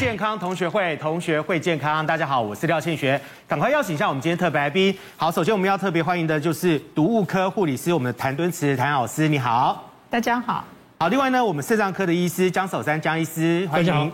[0.00, 2.04] 健康同学会，同学会健康。
[2.06, 4.96] 大家好，我是廖庆学，赶快邀请一下我们今天特别来宾。
[5.14, 9.90] 好，首先我们要特别欢迎的就是毒物科护理师，我们的谭敦慈谭老师，你好。
[10.08, 10.64] 大家好。
[11.00, 14.12] 好，另外呢，我们肾脏科的医师江守山江医师，欢迎。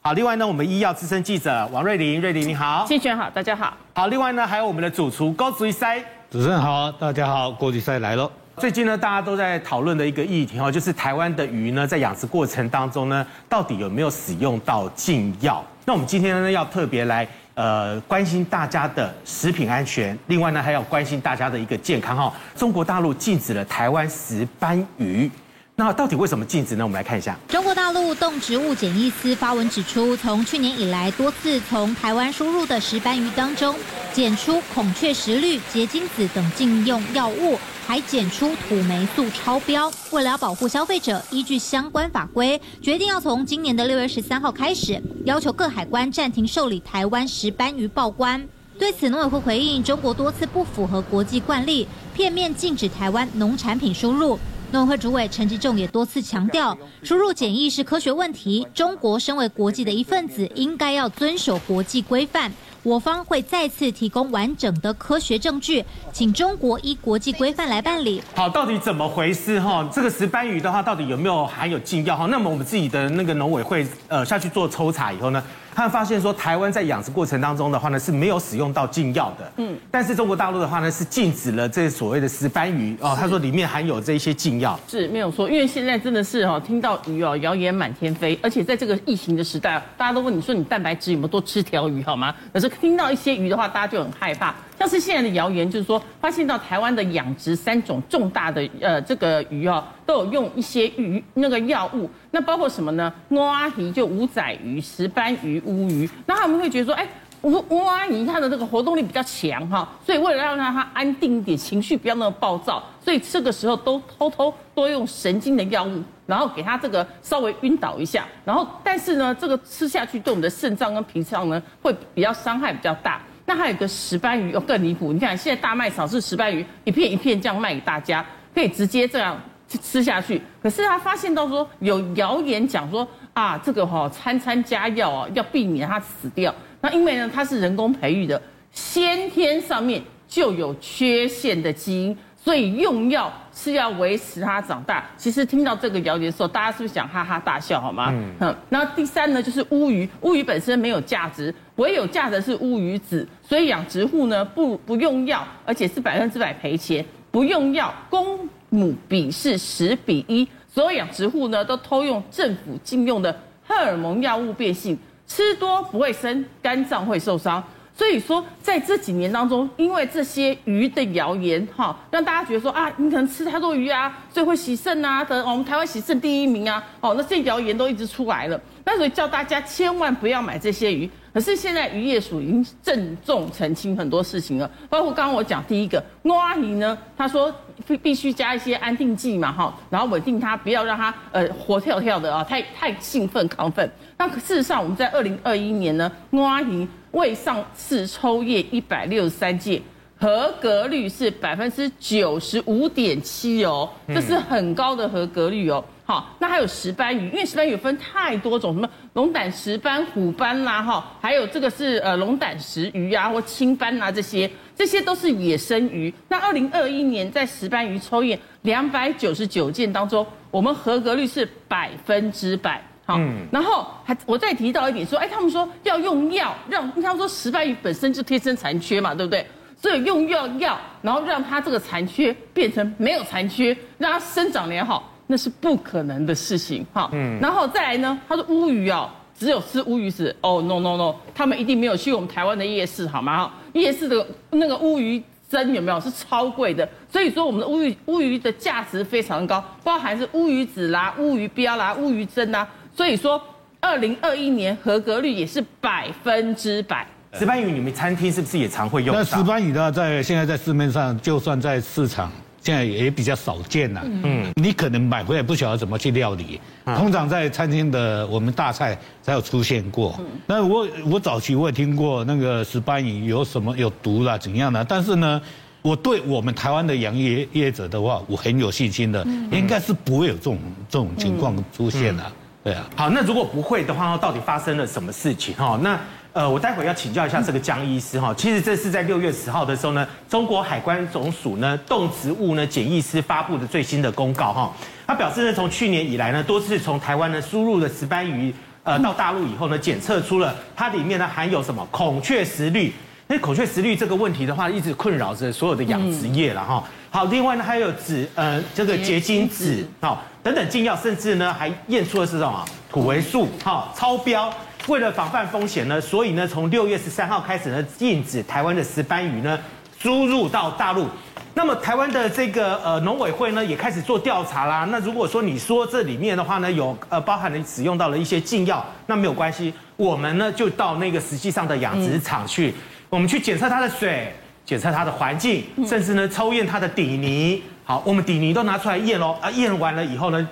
[0.00, 2.84] 好，另外呢，我们医药资深记者王瑞玲，瑞玲你好。
[2.86, 3.74] 庆学好，大家好。
[3.92, 5.98] 好，另外呢，还有我们的主厨高子仪塞，
[6.30, 8.30] 主持人好，大家好，高子仪塞来了。
[8.56, 15.62] 最近呢，大家都在讨论的一个议题哦，就是台湾的鱼呢，在养殖过程当中呢，到底有没有使用到禁药？
[15.84, 22.32] 那我们今天呢，要特别来呃关心大家的食品安全，另外呢，还要关心大家的一个健康哈。
[22.56, 25.28] 中国大陆禁止了台湾石斑鱼。
[25.76, 26.84] 那到底为什么禁止呢？
[26.84, 27.36] 我们来看一下。
[27.48, 33.74] 中国大陆动植物检疫司发文指出，从去年以来，多次从台湾输入的石斑鱼当中
[34.12, 39.90] 检出孔雀石绿、结晶子等禁用药物，还检出土霉素超标。
[40.12, 48.46] 为了要保护消费者，依据相关法规，决定要从今年的六月十三号开始，要求各海关暂停受理台湾石斑鱼报关。
[48.78, 54.38] 对此，农委会回应，中国多次不符合国际惯例，片面禁止台湾农产品输入。
[54.74, 62.52] 农委会主委陈吉仲也多次强调，输入检疫是科学问题，中国身为国际的一份子，应该要遵守国际规范。
[62.82, 68.20] 我方会再次提供完整的科学证据，请中国依国际规范来办理。
[68.34, 69.88] 好，到底怎么回事哈？
[69.92, 72.26] 这个石斑鱼的话，到底有没有含有禁药哈？
[72.26, 75.40] 那么我们自己的那个农委会呃下去做抽查以后呢？
[75.74, 79.52] 他们发现说，台湾在养殖过程当中的话呢，是没有使用到禁药的。
[79.56, 83.16] 嗯，但是中国大陆的话呢，是禁止了这所谓的石斑鱼哦。
[83.18, 85.50] 他说里面含有这些禁药，是没有错。
[85.50, 92.32] 因为现在真的是哦，听到鱼哦，谣言满天飞，而且在这个疫情的时代，大家都问你说你蛋白质有没有多吃条鱼好吗？
[92.52, 94.54] 可是听到一些鱼的话，大家就很害怕。
[94.78, 103.12] 像是现在的谣言，就是说发现到台湾的养殖三种重大的呃这个鱼哦，都有用一些鱼那个药物，那包括什么呢？
[103.30, 107.06] 乌阿姨就五仔鱼、石斑鱼、乌鱼，那他们会觉得说，哎，
[107.42, 123.20] 乌乌阿姨它的这个活动力比较强哈，所以为了让它安定一点，情绪不要那么暴躁，所以这个时候都偷偷多用神经的药物，然后给它这个稍微晕倒一下，然后但是呢，这个吃下去对我们的肾脏跟脾脏呢，会比较伤害比较大。
[123.46, 125.12] 那还有个石斑鱼哦，更离谱！
[125.12, 128.24] 你看现在大卖场是石斑鱼一片一片这样卖给大家，
[128.54, 130.40] 可以直接这样去吃下去。
[130.62, 136.54] 可是他发现到说有谣言讲说啊，这个哈餐餐加药啊，要避免它死掉。
[136.80, 138.40] 那因为呢它是人工培育的，
[138.70, 142.16] 先天上面就有缺陷的基因。
[142.44, 145.02] 所以用药是要维持它长大。
[145.16, 148.12] 其实听到这个谣言的时候，大家是不是想哈哈大笑，好吗？
[148.38, 148.54] 嗯。
[148.68, 150.06] 那第三呢，就是乌鱼。
[150.20, 153.26] 乌鱼本身没有价值，唯有价值是乌鱼子。
[153.42, 157.02] 所以养殖户呢，不不用药，而且是百分之百赔钱。
[157.30, 160.46] 不用药，公母比是十比一。
[160.68, 163.34] 所有养殖户呢，都偷用政府禁用的
[163.66, 167.64] 荷尔蒙药物变性，吃多不会生，肝脏会受伤。
[167.96, 178.60] 所以说，在这几年当中，因为这些鱼的谣言，哈，让大家觉得说啊，你可能吃太多鱼啊，所以会洗肾啊，等我们台湾洗肾第一名啊，哦，那这些谣言都一直出来了。
[178.84, 181.08] 那所以叫大家千万不要买这些鱼。
[181.34, 187.52] 可是现在渔业署已经郑重澄清很多事情了，包括刚刚我讲第一个，诺阿姨呢，她说
[187.86, 193.90] 必必须加一些安定剂嘛，哈，然后稳定它，不要让它呃活跳跳的啊，太太兴奋亢奋。
[194.16, 196.86] 那事实上我们在二零二一年呢，诺阿姨。
[197.14, 199.80] 未上市抽验一百六十三件，
[200.24, 205.84] 合格率是百分之九十五点七哦，这是很高的合格率哦。
[206.06, 216.12] 好，那还有石斑鱼，因为石斑鱼分太多种，什么龙胆石斑、虎斑啦，哈，还有这个是呃龙胆石鱼啊，或青斑啊，这些这些都是野生鱼。
[216.28, 222.82] 那二零二一年在石斑鱼抽验两百九十九件当中，我们合格率是百分之百。
[223.04, 223.20] 好，
[223.50, 229.46] 然后还我再提到一点说，哎，他们说要用药让，他们说石斑鱼本身就天生残缺嘛，对不对？
[229.84, 236.82] 所以用药药，然后让它这个残缺变成没有残缺，让它生长良好，那是不可能的事情。
[236.90, 243.44] 哈，嗯，然后再来呢，他说乌鱼哦，只有吃乌鱼子，哦，no no no，他们一定没有去我们台湾的夜市，好吗？
[243.44, 246.88] 哈，夜市的那个乌鱼蒸有没有是超贵的？
[247.12, 252.66] 所以说我们的乌鱼乌鱼的价值非常高，包含是乌鱼子啦、乌鱼标啦、乌鱼蒸啦。
[252.96, 253.38] 所以说，
[253.80, 257.06] 二零二一年合格率也是百分之百。
[257.38, 259.14] 石斑鱼，你们餐厅是不是也常会用？
[259.14, 264.00] 那石斑鱼呢，在现在在市面上，就算在市场，现在也比较少见了。
[264.04, 266.60] 嗯，你可能买回来不晓得怎么去料理。
[266.84, 270.18] 通常在餐厅的我们大菜才有出现过。
[270.46, 275.42] 那我我早期我也听过那个石斑鱼有什么有毒啦怎样的，但是呢，
[275.82, 280.58] 我对我们台湾的养业业者的话，我很有信心的，应该是不会有这种
[280.88, 282.22] 这种情况出现的。
[282.62, 282.88] 对啊。
[282.94, 285.54] 好，那如果不会的话，到底发生了什么事情？
[285.56, 285.98] 哈，那
[286.34, 288.34] 呃，我待会要请教一下这个江医师哈。
[288.36, 294.72] 其实这是在六月十号的时候呢，中国海关总署呢动植物呢检疫师发布的最新的公告哈。
[295.06, 298.52] 他表示呢，从去年以来呢，多次从台湾呢输入的石斑鱼，
[298.82, 302.92] 呃，到大陆以后呢，检测出了它里面呢含有什么孔雀石绿。
[303.28, 306.82] 那孔雀石绿这个问题的话，一直困扰着所有的养殖业了哈。
[307.10, 314.52] 好，另外呢还有紫呃这个结晶紫好等等禁药，甚至呢还验出了是什么土维素哈超标。
[314.88, 319.58] 为了防范风险呢，所以呢从六月十三号开始呢，禁止台湾的石斑鱼呢
[319.98, 321.06] 输入到大陆。
[321.54, 324.86] 那么台湾的这个呃农委会呢也开始做调查啦。
[324.90, 332.74] 那如果说你说这里面的话呢有呃包含了使用到了一些禁药，那没有关系，我们呢就到那个实际上的养殖场去。
[333.08, 334.34] 我们去检测它的水，
[334.66, 337.62] 检测它的环境，甚至呢抽验它的底泥。
[337.84, 339.38] 好，我们底泥都拿出来验喽。
[339.40, 340.48] 啊，验完了以后呢，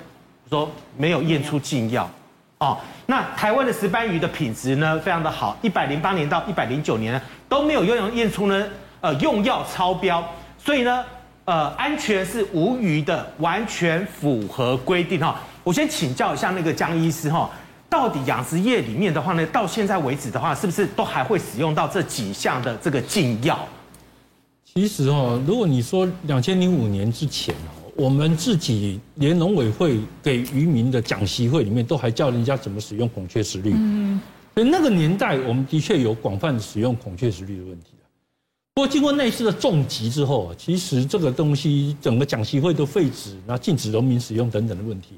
[0.49, 2.08] 说没有验出禁药。
[2.62, 8.64] 哦，那台湾的石斑鱼的品质呢非常的好，一百零八年到一百零九年呢都没有用验出呢
[9.00, 10.25] 呃用药超标，
[10.56, 11.05] 所以呢
[11.44, 15.41] 呃安全是无虞的，完全符合规定哈。
[15.64, 17.50] 我先请教一下那个江医师哈。
[17.91, 23.58] 到底养殖业里面的话呢，到现在为止的话，是不是都还会使用到这几项的这个禁药？
[24.65, 33.73] 其实哦，如果你说两千零五年之前哦，我们自己连农委会给渔民的讲习会里面，都还教人家怎么使用孔雀石绿。
[33.75, 34.21] 嗯，
[34.55, 37.89] 所以那个年代，我们的确有广泛使用孔雀石绿的问题。
[38.75, 45.09] 不过经过那次的重击之后，其实这个东西整个讲习会都废止，然后禁止农民使用等等的问题。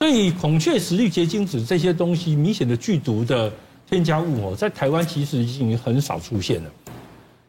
[0.00, 3.50] 所以孔雀石绿结晶子这些东西明显的剧毒的
[3.88, 6.70] 添加物哦，在台湾其实已经很少出现了。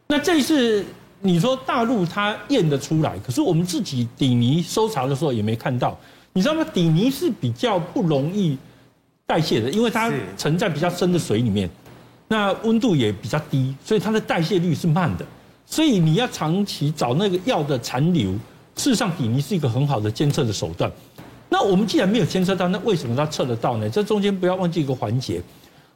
[0.06, 0.84] 那这一次
[1.20, 5.98] 你说大陆它验得出来，可是我们自己底泥收查的时候也没看到。
[6.32, 6.62] 你知道吗？
[6.72, 8.56] 底泥是比较不容易
[9.24, 11.68] 代谢的，因为它沉在比较深的水里面，
[12.28, 15.24] 那温度也比较低，所以它的代谢率是慢的。
[15.64, 18.32] 所以你要长期找那个药的残留，
[18.76, 20.92] 事实上底泥是一个很好的监测的手段。
[21.48, 23.88] 那我们既然没有监测到，那为什么它测得到呢？
[23.88, 25.40] 这中间不要忘记一个环节，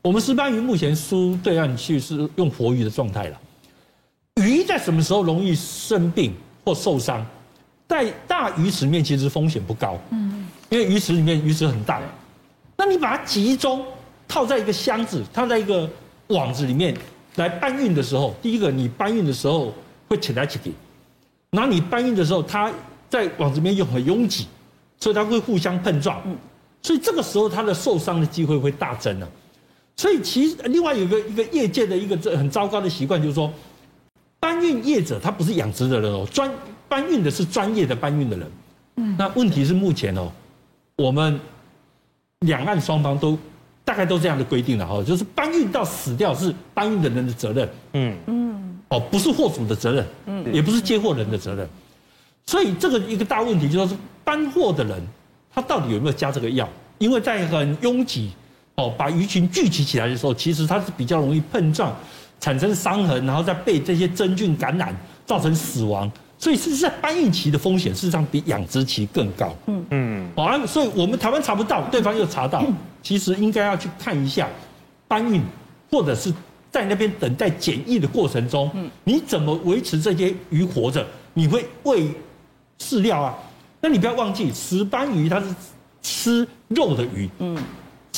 [0.01, 3.39] 我们石斑鱼目前输对岸去是用活鱼的状态了。
[4.83, 6.33] 什么时候容易生病
[6.65, 7.25] 或受伤？
[7.89, 12.01] 在大鱼池里面其实风险不高，嗯，因为鱼池里面鱼池很大。
[12.77, 13.85] 那你把它集中
[14.27, 15.89] 套在一个箱子，套在一个
[16.29, 16.97] 网子里面
[17.37, 19.73] 来搬运的时候，第一个你搬运的时候
[20.09, 20.73] 会起来起来，
[21.51, 22.73] 然后你搬运的时候，它
[23.09, 24.47] 在网子里面又很拥挤。
[25.03, 26.37] 所以它会互相碰撞，嗯
[26.83, 29.27] 所以这个时候它的受伤的机会会大增了。
[29.97, 33.51] 所以其实另外有一个一个业界的一个很糟糕的习惯，就是说
[34.41, 36.51] 搬运业者他不是养殖的人哦，专
[36.89, 38.51] 搬运的是专业的搬运的人。
[38.97, 40.33] 嗯，那问题是目前哦，
[40.97, 41.39] 我们
[42.41, 43.39] 两岸双方都
[43.85, 47.69] 大概都这样的规定了哈，就是搬运到死掉是搬运的人的责任。
[47.93, 51.69] 嗯嗯，哦，不是货主的责任，嗯，也不是接货人的责任。
[52.47, 53.95] 所以这个一个大问题就是
[54.25, 55.01] 搬货的人，
[55.55, 56.69] 他到底有没有加这个药？
[56.99, 58.31] 因为在很拥挤
[58.75, 61.95] 哦，把鱼群聚集起来的时候，其实它是比较容易碰撞，
[62.41, 66.11] 产生伤痕，然后再被这些真菌感染，造成死亡。
[66.39, 69.55] 所以是在搬运期的风险，事实上比养殖期更高。
[69.67, 70.31] 嗯嗯。
[70.35, 72.65] 好，所以我们台湾查不到，对方又查到，
[73.03, 74.49] 其实应该要去看一下
[75.07, 75.43] 搬运，
[75.91, 76.33] 或者是
[76.71, 81.07] 在那边等待检疫的过程中，嗯你怎么维持这些鱼活着？
[81.35, 82.11] 你会喂？
[82.83, 83.37] 饲料啊，
[83.83, 85.55] 那你不要忘记，石斑鱼它是
[86.01, 87.55] 吃肉的鱼，嗯，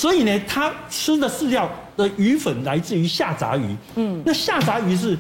[0.03, 5.17] 所以呢，它吃的饲料的鱼粉来自于下杂鱼，嗯，那下杂鱼是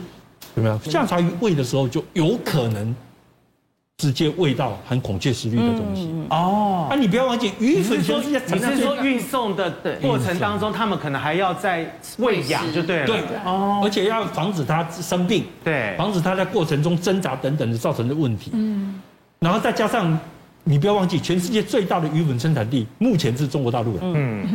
[0.56, 0.76] 有没有？
[0.80, 2.92] 下杂鱼喂的时候就有可能
[3.98, 9.70] 直接喂到含孔雀石绿的东西，哦，啊，你不要忘记，鱼粉就是你是说运送的
[10.00, 19.00] 过程当中，他们可能还要再喂养，就对了，对，哦，而且要防止它生病，对，防止它在过程中挣扎等等的造成的问题，嗯。
[19.38, 20.18] 然后再加上，
[20.64, 24.00] 你不要忘记，全世界最大的鱼粉生产地目前是中国大陆的。
[24.02, 24.46] 嗯。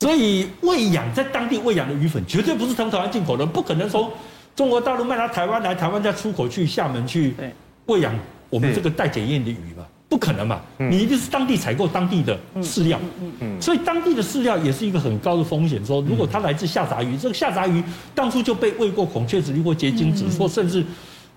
[0.00, 4.10] 所以喂养在当地喂养的鱼粉，绝对不是从台湾进口的，不可能从
[4.56, 7.34] 中国大陆卖到台湾来，台湾再出口去厦门去
[7.86, 8.14] 喂养
[8.48, 9.84] 我们这个待检验的鱼嘛？
[10.08, 10.60] 不可能嘛？
[10.78, 12.98] 你一定是当地采购当地的饲料。
[13.20, 13.60] 嗯嗯。
[13.60, 15.84] 所以当地的饲料也是一个很高的风险。
[15.84, 17.82] 说如果它来自下杂鱼，这个下杂鱼
[18.14, 20.82] 当初就被喂过孔雀石绿或结晶子，或甚至。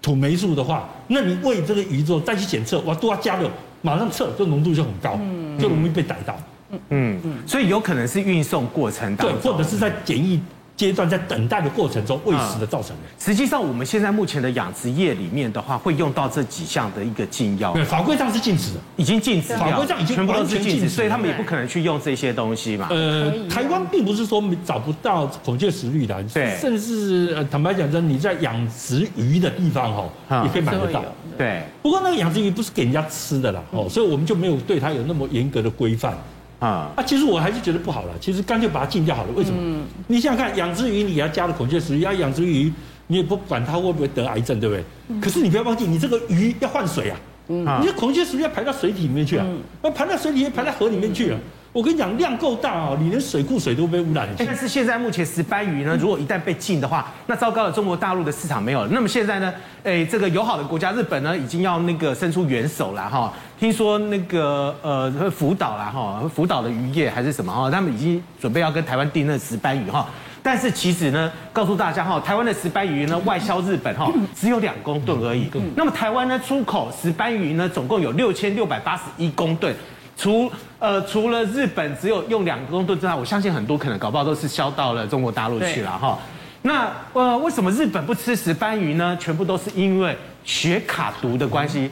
[0.01, 3.49] 土霉素的话，那你喂这个鱼之后再去检测，哇，都要加热，
[3.81, 5.19] 马上测，这浓度就很高，
[5.59, 6.35] 就容易被逮到。
[6.71, 10.41] 嗯嗯嗯，所以有可能是运送过程当中，对，或者是在检疫
[10.77, 13.03] 阶段在等待的过程中喂食的造成的。
[13.19, 17.73] 实际上，我们现在目前的养殖业里面的话，会用到这几项的一个禁药。
[17.73, 19.55] 对，法规上是禁止的，已经禁止。
[19.55, 22.87] 法规上已经全部都是完全禁止，所以他们也不可能去用这些东西嘛。
[22.89, 29.93] 呃，台湾并不是说找不到孔雀石绿的，对，甚至呃，坦白讲，真你在养殖鱼的地方
[30.27, 31.03] 哈，也可以买得到。
[31.37, 31.61] 对。
[31.83, 36.17] 不过那个养殖鱼不是给人家吃的啦，哦，所以我们就没有对它有那么严格的规范。
[36.61, 38.13] 啊，啊，其实我还是觉得不好了。
[38.21, 39.31] 其实干脆把它禁掉好了。
[39.35, 39.57] 为什么？
[39.59, 42.71] 嗯、你想想看，养殖鱼你给它加了孔雀石，要养殖鱼，
[43.07, 44.83] 你也不管它会不会得癌症，对不对？
[45.09, 47.19] 嗯、可是你不要忘记，你这个鱼要换水啊。
[47.47, 47.65] 嗯。
[47.81, 49.45] 你这孔雀石要排到水体里面去啊，
[49.81, 51.39] 那、嗯、排到水里面，排到河里面去了。
[51.73, 54.33] 我跟你讲，量够大哦，你连水库水都被污染了。
[54.37, 58.89] 但是现在目前石斑鱼呢，如果一旦被禁的话，那糟糕了，中国大陆的市场没有了。
[58.91, 63.31] 那么现在呢，诶，这个友好的国家日本呢，已经要那个伸出援手了哈。
[63.57, 70.05] 听说那个呃福岛啦哈，福岛的渔业还是什么哈，他们已经准备要跟台湾订那石斑鱼哈。
[70.43, 75.49] 但是其实呢，告诉大家哈，台湾的石斑鱼呢外销日本哈只有两公吨而已。
[75.77, 79.73] 那么台湾呢出口石斑鱼呢总共有六千六百八十一公吨。
[80.21, 86.19] 除呃除了日本只有用两公吨之外，我相信很多可能搞不好都是销到了中国大陆去了哈。
[86.61, 89.17] 那呃为什么日本不吃石斑鱼呢？
[89.19, 91.89] 全部都是因为血卡毒的关系。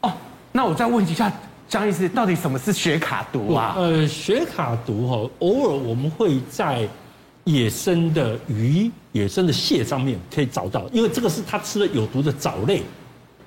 [0.00, 0.10] 哦，
[0.52, 1.30] 那我再问一下
[1.68, 3.74] 张医师，到底什么是血卡毒啊？
[3.76, 6.88] 呃，雪卡毒哈，偶尔我们会在
[7.44, 12.82] 野生的鱼、野生的蟹上面可以找到，因为这个是它吃了有毒的藻类。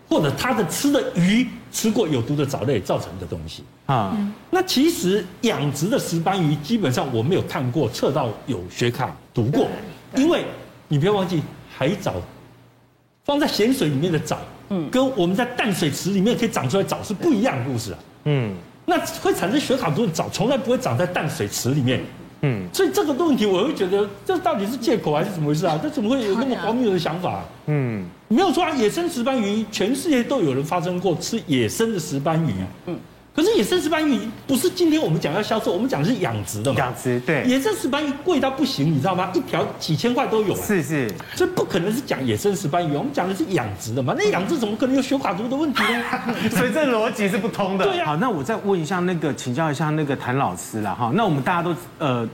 [0.07, 3.63] 或者它的吃的鱼吃过有毒的藻类造成的东西。
[3.85, 4.15] 啊，
[4.51, 9.67] 那其实养殖的石斑鱼基本上我没有看过测到有血卡毒过，
[10.15, 10.45] 因为
[10.87, 11.41] 你不要忘记
[11.75, 12.13] 海藻
[13.23, 14.37] 放在咸水里面的藻，
[14.69, 22.01] 嗯，跟我们在淡水池里面可以长出来藻是不一样的故事啊，嗯，那会产生血卡毒的藻从来不会长在淡水池里面。
[22.41, 25.79] 嗯，所以这个问题，我会觉得这到底是借口还是怎么回事啊？
[25.81, 27.43] 这怎么会有那么荒谬的想法？
[27.67, 32.53] 嗯，没有错啊，野生石斑鱼，全世界都有人发生过吃野生的石斑鱼。
[32.85, 32.97] 嗯，
[33.39, 36.79] 可是野生石斑鱼不是今天我们讲要销售，我们讲的是养殖的嘛。
[36.79, 37.41] 养殖对。
[37.45, 39.31] 野生石斑鱼贵到不行，你知道吗？
[39.33, 40.53] 一条几千块都有。
[40.57, 41.09] 是是。
[41.35, 44.13] 所以不可能是讲野生石斑鱼，我们讲的是养殖的嘛。
[44.17, 46.03] 那养殖怎么可能有血卡毒的问题呢？
[46.51, 47.85] 所以这逻辑是不通的。
[47.85, 48.07] 对啊。
[48.07, 51.09] 好，那我再问一下那个，请教一下那个谭老师了哈。
[51.15, 52.27] 那我们大家都呃。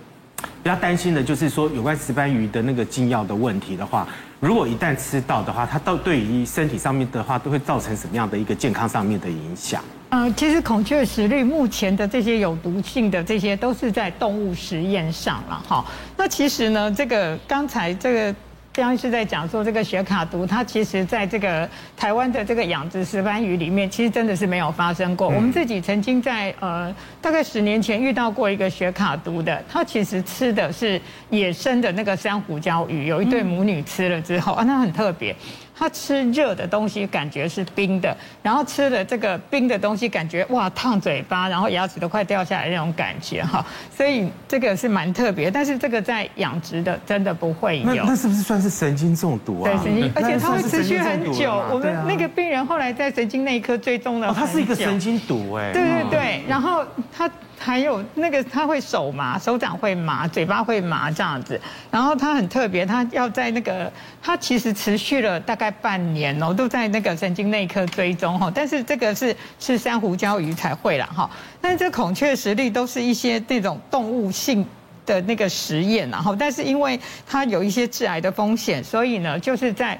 [0.62, 4.06] 比较担心的就是说，有关石斑鱼的那个禁药的问题的话，
[4.40, 9.82] 如果一旦吃到的话，它到对于身体上面的话，都会造成什么样的一个健康上面的影响？
[10.10, 15.86] 呃，其实孔雀石绿目前的这些有毒性的这些，都是在动物实验上了哈。
[16.16, 18.36] 那其实呢，这个刚才这个。
[18.78, 25.30] 刚刚是在讲说这个雪卡毒，它其实在这个台湾的这个养殖石斑鱼里面，其实真的是没有发生过。
[25.30, 35.34] 我们自己曾经在呃大概十年前遇到过一个雪卡毒的，它其实吃的是野生的那个珊瑚礁鱼，有一对母女吃了之后啊，那很特别。
[35.78, 43.66] 他吃热的东西感觉是冰的，然后吃了这个冰的东西感觉哇烫嘴巴，然后牙齿都快掉下来那种感觉哈，
[43.96, 45.52] 所以这个是蛮特别。
[45.52, 47.86] 但是这个在养殖的真的不会有。
[47.86, 49.72] 那那是不是算是神经中毒啊？
[49.72, 51.62] 对，神经，而且它会持续很久。
[51.72, 54.30] 我们那个病人后来在神经内科追踪了。
[54.30, 55.74] 哦，它是一个神经毒哎。
[55.74, 57.30] 对对对，然后他。
[57.66, 61.60] 还有那个他会手麻，手掌会麻，嘴巴会麻这样子。
[61.90, 63.92] 然后他很特别，他要在那个
[64.22, 68.52] 他其实持续了大概半年哦，都在那个神经内科追踪哈。
[68.54, 71.28] 但是这个是吃珊瑚礁鱼才会了哈。
[71.60, 74.64] 但是这孔雀石绿都是一些那种动物性
[75.04, 80.00] 的那个实验，然后但是因为它有一些致癌的风险，所以呢就是在。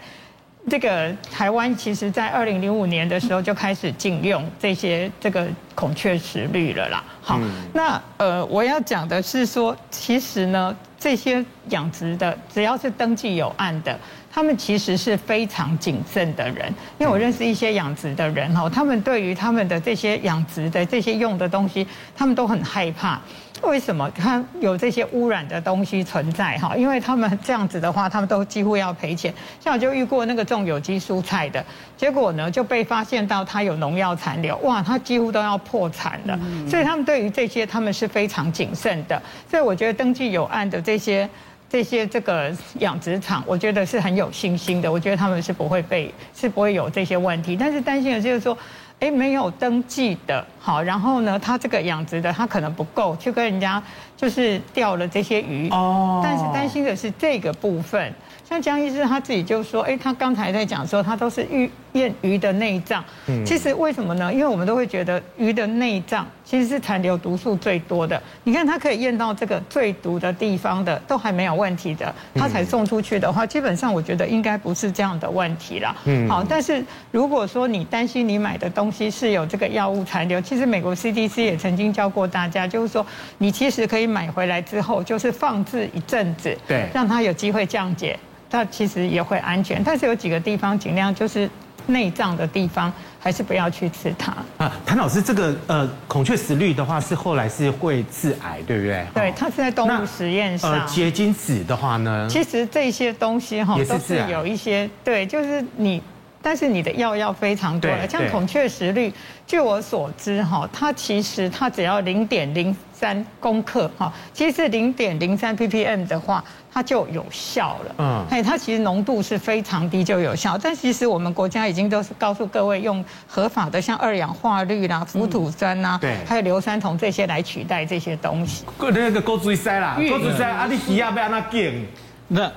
[0.70, 7.04] 这个台湾其实，在二零零五年的时候就开始禁用这些这个孔雀石绿了啦。
[7.22, 7.40] 好，
[7.74, 13.98] 那呃，我要讲的是说，其实呢，这些养殖的，只要是登记有案的，
[14.32, 16.74] 他们其实是非常谨慎的人。
[16.98, 23.22] 因为我认识一些养殖的人哈，他们对于他们的这些养殖的这些用的东西，他们都很害怕。
[23.68, 26.76] 为什么它有这些污染的东西存在哈？
[26.76, 29.34] 因为他们这样子的话，他们都几乎要赔钱。
[29.60, 31.64] 像我就遇过那个种有机蔬菜的，
[31.98, 36.40] 结果呢就被发现到它有农药残留，哇，它几乎都要破产了。
[36.70, 39.22] 所以他们对于这些他们是非常谨慎的。
[39.50, 41.30] 所以我觉得登记有案的这些
[41.70, 44.92] 这些这个养殖场，我觉得是很有信心的。
[44.92, 47.58] 我觉得他们是不会被是不会有这些问题。
[47.58, 48.58] 但是担心的就是说。
[49.00, 53.82] 哎，没有登记的，好，然后呢，他这个养殖的他可能不够，去跟人家
[54.16, 58.14] 就是钓了这些鱼，哦，但是担心的是这个部分，
[58.48, 63.04] 像江医师他自己就说，哎，他刚才在讲说，他都是预验鱼的内脏。
[63.46, 64.32] 其实为什么呢？
[64.32, 68.22] 因为我们都会觉得鱼的内脏其实是残留毒素最多的。
[68.44, 75.96] 你看它可以验到这个最毒的地方的都还没有问题的，它才送出去的话，基本上我觉得应该不是这样的问题啦。
[76.06, 83.06] 嗯，好，但是如果说你担心你买的东西是有这个药物残留，其实美国 CDC 也曾经教过大家，就是说
[83.40, 88.20] 你其实可以买回来之后，就是放置一阵子，对，让它有机会降解。
[88.48, 91.50] 它其实也会安全，但是有几个地方尽量就是
[91.88, 94.34] 内脏的地方，还是不要去吃它。
[94.58, 99.06] 啊，谭老师，这个呃孔雀石绿的话是后来是会致癌，对不对？
[99.14, 100.72] 对，它是在动物实验上。
[100.72, 102.28] 呃，结晶子的话呢？
[102.30, 106.02] 其实这些东西哈都是有一些对，就是你，
[106.46, 108.08] 但是你的药要非常多了。
[108.08, 109.12] 像孔雀石绿，
[109.48, 116.44] 据我所知哈，它其实它只要零点零三公克哈，其实零点零三 ppm 的话。
[116.76, 128.66] 它就有效了，嗯，哎，它其实浓度是非常低就有效，但其实我们国家已经都是告诉各位用合法的，像二氧化氯啦、福土酸呐，对，还有硫酸铜这些来取代这些东西。
[128.78, 131.86] 那个高水塞啦，高水塞啊，你鱼要不要那给？
[132.28, 132.52] 那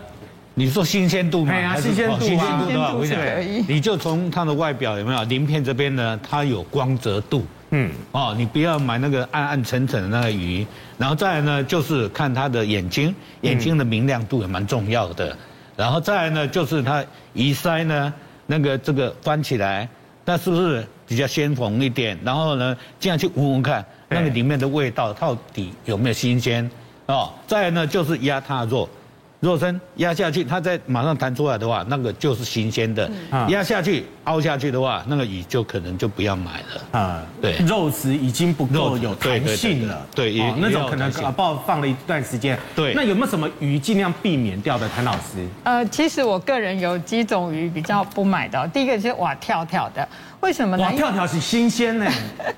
[0.58, 1.76] 你说新鲜度吗？
[1.76, 3.16] 新鲜度，新鲜度的话，我讲，
[3.68, 6.18] 你就从它的外表有没有鳞片这边呢？
[6.28, 7.46] 它有光泽度。
[7.70, 15.36] 嗯，哦，你不要买那个暗暗沉沉的那个鱼，然后再来呢，就是看它的眼睛，眼睛的明亮度也蛮重要的，
[15.76, 18.12] 然后再来呢，就是它鱼鳃呢，
[18.46, 19.88] 那个这个翻起来，
[20.24, 22.18] 那是不是比较鲜红一点？
[22.24, 26.68] 然后呢，这样去闻闻看，那个里面的味道到底有没有新鲜？
[27.06, 28.88] 哦，再来呢，就是压它肉。
[29.40, 33.08] 肉身压下去，它再马上弹出来的话，那个就是新鲜的。
[33.48, 36.98] 压下去凹下去的话，那个鱼就可能就不要买了。
[36.98, 40.04] 啊，对，肉质已经不够有弹性了。
[40.14, 42.58] 对，也那种可能啊，爆放了一段时间。
[42.74, 45.46] 对，那有没有什么鱼尽量避免掉的，谭老师？
[45.62, 48.66] 呃，其实我个人有几种鱼比较不买的。
[48.68, 50.06] 第一个就是瓦跳跳的。
[50.40, 50.84] 为什么呢？
[50.84, 52.06] 蛙跳跳是新鲜呢？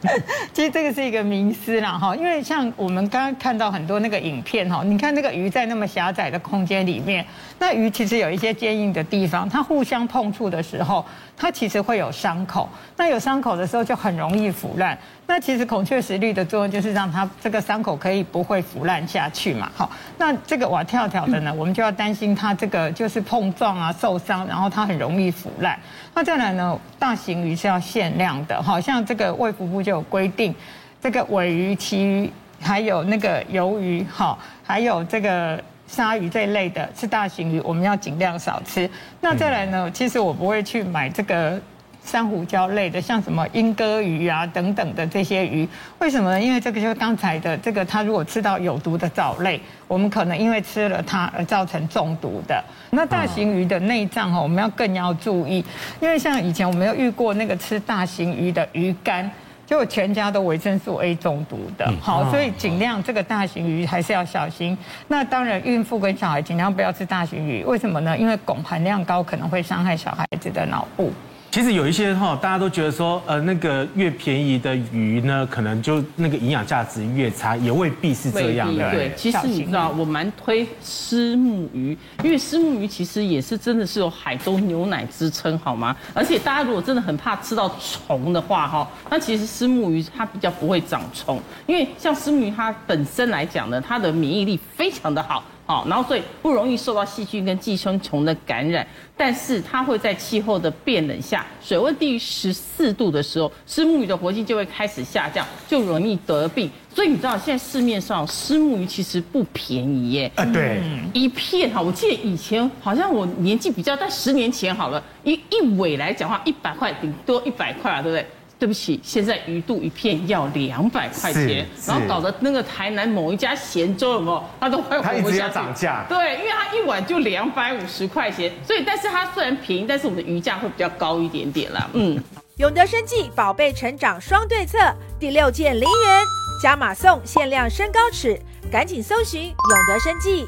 [0.52, 7.26] 其实这个是一个迷思啦哈，因为像我们刚刚看到很多那个影片哈，你看那个鱼在那么狭窄的空间里面，
[7.58, 11.04] 那鱼其实有一些坚硬的地方，它互相碰触的时候，
[11.36, 12.68] 它其实会有伤口。
[12.96, 14.96] 那有伤口的时候就很容易腐烂。
[15.26, 19.68] 那其实孔雀石绿的作用就是让它这个伤口可以不会腐烂下去嘛。
[19.74, 25.76] 好，那这个瓦跳跳的呢，我们就要担心它这个就是碰撞啊受伤，然后它很容易腐烂。
[26.14, 30.54] 那再来呢，大型鱼是要限量的，好像这个卫福部就有规定，
[31.02, 38.88] 这个尾鱼、旗鱼还有那个鱿鱼，好，还有这个鲨鱼这一类的是大型鱼，我们要尽量少吃。
[39.20, 41.60] 那再来呢，其实我不会去买这个。
[42.02, 46.40] 珊瑚礁类的，像什么鹦哥鱼啊等等的这些鱼，为什么呢？
[46.40, 52.64] 因为这个就是刚才的这个，它如果吃到有毒的藻类，我们可能因为吃了它而造成中毒的。
[52.88, 55.62] 那大型鱼的内脏哈，我们要更要注意，
[56.00, 59.30] 因为像以前我们有遇过那个吃大型鱼的鱼干，
[59.70, 61.88] 就全家都维生素 A 中毒的。
[62.00, 64.76] 好，所以尽量这个大型鱼还是要小心。
[65.06, 68.18] 那当然，孕妇跟小孩尽量不要吃大型鱼，为什么呢？
[68.18, 71.12] 因为汞含量高，可能会伤害小孩子的脑部。
[71.50, 78.88] 其实有一些哈，大家都觉得说，呃，那个越便宜的鱼呢，可能就那个营养价值越差，也未必是这样的。
[78.92, 85.96] 对，其实你知道，我蛮推虱目鱼，因为虱目鱼其实也是真的是有海中牛奶之称，好吗？
[86.14, 95.42] 而且大家如果真的很怕吃到虫的话，哈，那其实虱目鱼它比较不会长虫，因为像虱目鱼它本身来讲呢，它的免疫力非常的好。
[95.70, 98.84] 好，然后所以不容易受到细菌跟寄生虫的感染，
[99.16, 106.68] 但是它会在气候的变冷下，水温低于十四度的时候，虱目鱼的活性就会开始下降，就容易得病。
[106.92, 110.32] 所以你知道现在市面上虱目鱼其实不便宜耶。
[110.34, 118.26] 啊，对，一片哈，我记得以前好像我年纪比较大，十年前好了，一一尾来讲话一百块，顶多一百块啊，对不对？
[118.60, 124.44] 对不起，现在鱼肚一片要两百块钱，然后搞得那个台南某一家咸粥有没有？
[124.60, 125.54] 它都快活不下去。
[125.54, 126.04] 涨价。
[126.10, 131.88] 对，因为它一碗就两百五十块钱，所以但是它虽然便宜，但是我们的鱼价会比较高一点点啦。
[131.94, 132.22] 嗯。
[132.58, 134.76] 永德生技宝贝成长双对策，
[135.18, 136.22] 第六件零元
[136.62, 138.38] 加码送限量身高尺，
[138.70, 140.46] 赶紧搜寻永德生技。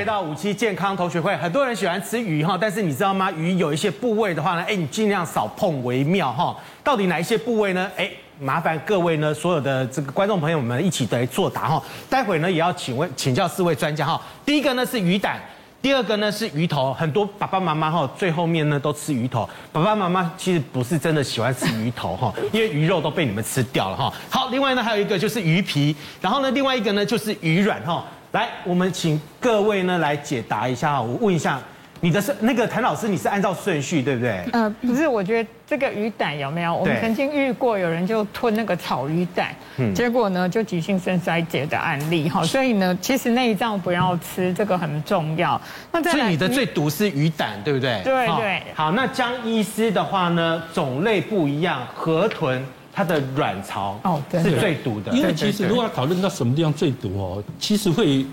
[0.00, 3.30] 回到五期健康同学会，很多人喜欢吃鱼哈，但是你知道吗？
[3.32, 6.56] 鱼有一些部位的话呢，哎，你尽量少碰为妙哈。
[6.82, 7.86] 到底哪一些部位呢？
[7.98, 11.82] 哎，麻烦各位呢，所有的这个观众朋友们一起来作答哈。
[12.08, 14.18] 待会呢，也要请问请教四位专家哈。
[14.42, 15.38] 第一个呢是鱼胆，
[15.82, 19.46] 第二个呢是鱼头，很多爸爸妈妈哈最后面呢都吃鱼头。
[19.70, 24.10] 爸爸妈妈其实不是真的喜欢吃鱼头哈， 因为鱼肉都被你们吃掉了哈。
[24.30, 28.02] 好，另外呢还有一个就是鱼皮，然后呢另外一个呢就是鱼卵哈。
[28.32, 31.60] 来，我们请各位呢来解答一下，我问一下。
[32.02, 34.42] 你的是那个谭老师，你是按照顺序对不对？
[34.54, 36.74] 呃，不是，我觉得这个鱼胆有没有？
[36.74, 42.42] 我们曾经遇过有人就吞那个草鱼胆，嗯，结果呢就急性肾衰竭的案例哈。
[42.42, 45.60] 所以呢，其实内脏不要吃，这个很重要。
[45.92, 48.00] 那所以你的最毒是鱼胆，对不对？
[48.02, 48.62] 对对。
[48.74, 52.64] 好，那江医师的话呢，种类不一样，河豚
[53.00, 55.10] 它的卵巢哦是最毒的。
[55.12, 58.26] 因为其实如果要讨论到什么地方最毒哦，其实会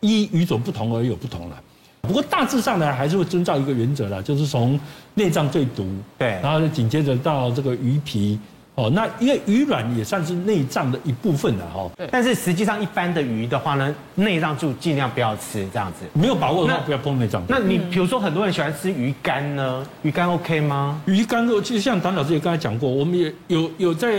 [0.00, 1.56] 依鱼种不同而有不同了。
[2.02, 4.78] 不过大致上呢，还是会遵照一个原则啦，就是从
[5.14, 5.86] 内脏最毒，
[6.18, 8.38] 对，然后紧接着到这个鱼皮，
[8.74, 11.90] 哦，那因为鱼卵也算是内脏的一部分了哈。
[11.96, 12.08] 对。
[12.10, 16.06] 但是实际上一般的鱼的话呢，内脏就尽量不要吃这样子。
[16.14, 17.42] 没有把握的话，不要碰内脏。
[17.48, 19.86] 那你比如说很多人喜欢吃鱼肝呢？
[20.00, 20.98] 鱼肝 OK 吗？
[21.04, 24.10] 鱼肝肉其实像谭老师也刚才讲过，我们也有有在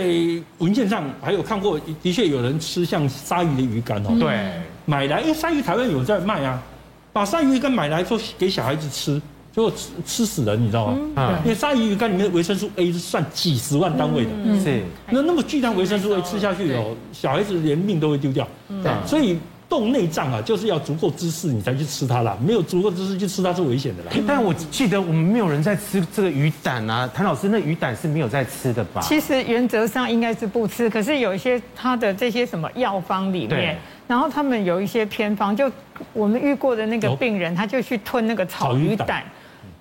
[0.60, 4.16] 文献上还有看过，的确有人吃像鲨鱼的鱼肝哦。
[4.20, 4.52] 对。
[4.86, 6.62] 买来，因为鲨鱼台湾有在卖啊。
[7.12, 9.22] 把鲨鱼干买来说给小孩子吃，
[9.54, 10.98] 结果吃吃死人，你知道吗？
[11.16, 14.82] 嗯，因为鲨鱼鱼干里面的维生素 A 是算几十万单位的，嗯，是。
[15.12, 18.48] 那那么巨量维生素 A 吃下去哦，小孩子连命都会丢掉。
[18.68, 19.38] 对，所以
[19.70, 24.12] 动内脏啊，就是要足够知识你才去吃它啦，没有足够知识去吃它是危险的啦。
[24.28, 29.02] 但我记得我们没有人在吃这个鱼胆啊，谭老师，那鱼胆是没有在吃的吧？
[29.02, 33.78] 其实原则上应该是不吃，可是有一些它的这些什么药方里面。
[34.06, 35.72] 然后他们有一些偏方，就
[36.12, 39.24] 我们遇过的那个病人，他就去吞那个草鱼胆，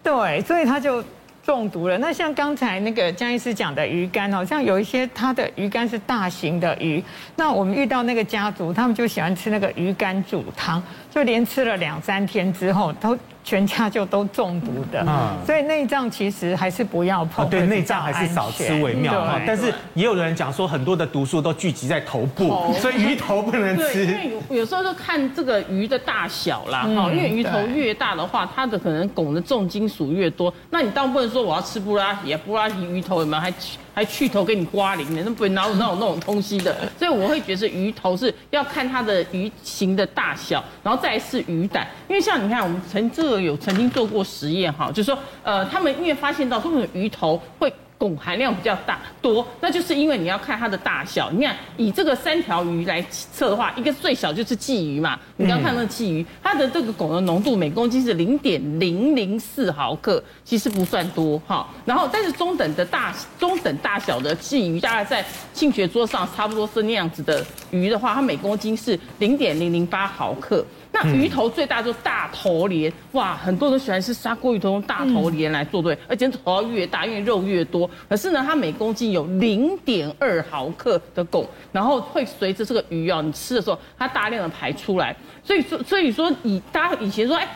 [0.02, 1.02] 对，所以他就
[1.44, 1.96] 中毒了。
[1.98, 7.02] 那像刚才那个江医师讲的鱼肝，哦像有一些他的鱼肝是大型的鱼，
[7.36, 13.16] 那我们遇到那个家族，他们就喜欢吃那个鱼肝煮汤，就连吃了两三天之后都。
[13.44, 15.04] 全家就都中毒的，
[15.44, 17.48] 所以内脏其实还是不要碰。
[17.50, 19.40] 对，内脏还是少吃为妙哈。
[19.46, 24.06] 但是也有人讲说，很多的毒素都聚集在头部，所以鱼头不能吃。
[24.06, 30.52] 因为有有时候就看这个鱼的大小啦，哈，因为鱼头越大的话，它的可能汞的重金属越多。
[30.70, 33.52] 那你当然不能说我要吃布拉提，布拉提鱼头有没有还？
[33.94, 47.72] 还去头给你刮鳞的，那不会哪有那种那种东西的，所以我会觉得鱼头是要看它的鱼形的大小，然后再是鱼胆，因为像你看我们曾这个有曾经做过实验哈，就是说呃他们因为发现到说鱼头会。
[48.02, 51.30] 汞含量比较大多，那就是因为你要看它的大小。
[51.30, 53.00] 你看，以这个三条鱼来
[53.32, 55.16] 测的话，一个最小就是鲫鱼嘛。
[55.36, 61.68] 你刚看那个鲫鱼，它的这个汞的浓度每公斤是零点零零四毫克，其实不算多哈。
[61.84, 70.66] 然后，但是中等的大中等大小的鲫鱼，大概在庆学桌上差不多是那样子的鱼的话，它每公斤是零点零零八毫克。
[70.92, 77.88] 那鱼头最大就是大头鲢，哇，很多人都喜欢吃砂锅鱼头用大头鲢来做对，而且头要越大，因为肉越多。
[78.08, 85.16] 可是呢，它每公斤有零点二毫克的汞，然后会随着这个鱼啊，你吃的时候，它大量的排出来。
[85.42, 87.48] 所以说，所以说以大家以前说，哎。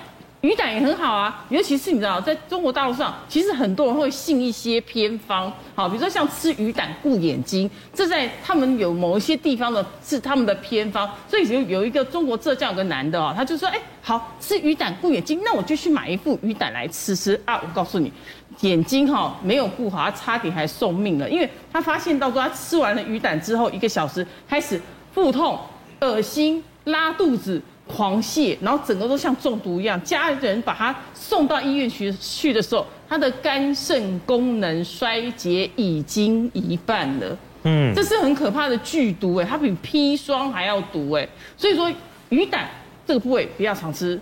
[0.43, 11.11] 鱼胆也很好啊，尤其是你知道，在中国大陆上，其实很多人会信一些偏方，好，比如说像吃鱼胆固眼睛，这在他们有某一些地方的是他们的偏方。
[11.27, 17.59] 所以有有一个中国浙江有个男的哦，他就说，哎，好吃鱼胆固眼睛，那我就去买一副鱼胆来吃吃啊。
[17.61, 18.13] 我告诉你，
[18.61, 24.81] 眼睛哈没有顾好，他差点还送命了，因为他发现到说他吃完了鱼胆之后，一个小时开始
[25.13, 25.59] 腹痛、
[26.03, 27.61] 恶心、拉肚子。
[27.87, 30.01] 狂泻，然后整个都像中毒一样。
[30.03, 37.39] 家人把他送到医院去去的时候，他的肝肾功能衰竭已经一半了。
[37.63, 41.29] 嗯，这是很可怕的剧毒哎，它比砒霜还要毒哎。
[41.57, 41.93] 所以说
[42.29, 42.69] 鱼胆
[43.07, 44.21] 这个部位不要常吃，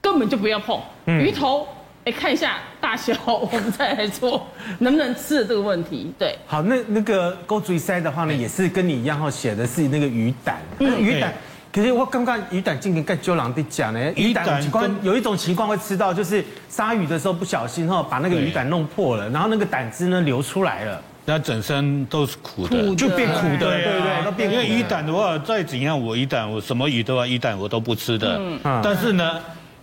[0.00, 0.80] 根本就不要碰。
[1.06, 1.66] 嗯、鱼头
[2.04, 4.46] 哎，看一下大小，我们再来做
[4.78, 6.12] 能不能吃的这个问题。
[6.18, 11.34] 对，好，那那个勾嘴塞的话呢，也是跟你一样哈，写的是那个鱼胆，嗯、鱼胆。
[11.76, 24.54] 其实我刚刚鱼胆今天跟周郎的讲呢，鱼胆情况有一种情况会吃到，就是杀鱼的时候不小心哈，把那个鱼胆弄破了，然后那个胆汁呢流出来了，那整身都是苦的，就变苦的，对对对，都变苦。
[24.54, 29.38] 因为鱼胆的话，再怎样我鱼胆我什么鱼都要鱼胆我都不吃的，嗯，但是呢，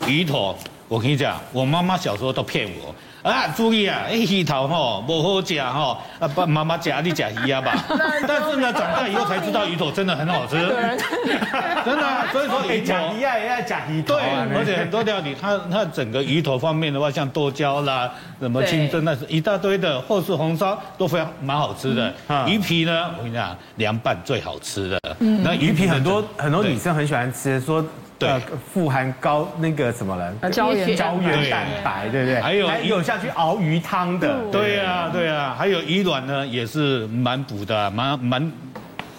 [0.08, 2.96] 鱼头我跟你讲，我妈妈小时候都骗我。
[3.24, 4.02] 啊，注意啊！
[4.06, 7.74] 哎，鱼头吼不好吃吼，啊，爸妈妈夹你夹鱼啊吧。
[8.28, 10.58] 但是呢，长大以后才知道鱼头真的很好吃，
[11.86, 12.28] 真的。
[12.34, 14.16] 所以说鱼头夹鱼啊，也要夹鱼头。
[14.16, 22.14] 对，而且很多料理，它它整个鱼头方面的话，像剁椒啦，什么清蒸，那是一大堆的，或是红烧都非常蛮好吃的。
[22.46, 25.00] 鱼皮呢，我跟你讲，凉拌最好吃的。
[25.20, 27.82] 那鱼皮很多很多女生很喜欢吃，说。
[28.20, 28.30] 对。
[28.30, 28.42] 呃
[28.74, 30.50] 富含高那个什么了？
[30.50, 32.22] 胶原胶原蛋白，对。
[32.22, 32.42] 不对？
[32.42, 34.78] 还有还有下去熬鱼汤的，对。
[34.78, 38.52] 呀、对呀、还有鱼卵呢，也是蛮补的，蛮蛮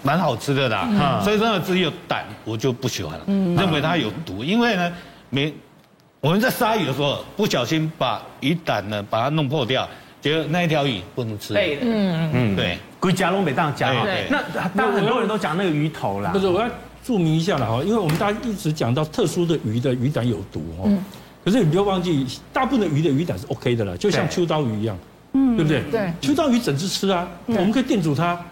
[0.01, 0.87] 蛮好吃的啦。
[0.89, 1.23] 嗯。
[1.23, 4.91] 所以说呢，只有胆我就不喜欢了，认为它有毒，因为呢，
[5.29, 5.53] 没
[6.19, 9.87] 我们在杀鱼的时候不小心把鱼胆呢把它弄破掉，
[10.19, 11.53] 结果那一条鱼不能吃。
[11.53, 12.77] 对的，嗯，嗯，对。
[12.99, 14.25] 归家龙北当家哈对。
[14.31, 14.41] 那
[14.75, 16.67] 当然很多人都讲那个鱼头啦，不是，我要
[17.05, 20.91] 注明一下了哈，因为我们大家一直讲到特殊的鱼的鱼胆有毒哦，
[21.43, 24.97] 可是你不要忘记，大部分的鱼的鱼胆是 OK 的了，就像秋刀鱼一样，
[25.33, 25.83] 嗯，对不对？
[25.91, 26.11] 对。
[26.19, 28.43] 秋刀鱼整只吃啊，我们可以电煮它，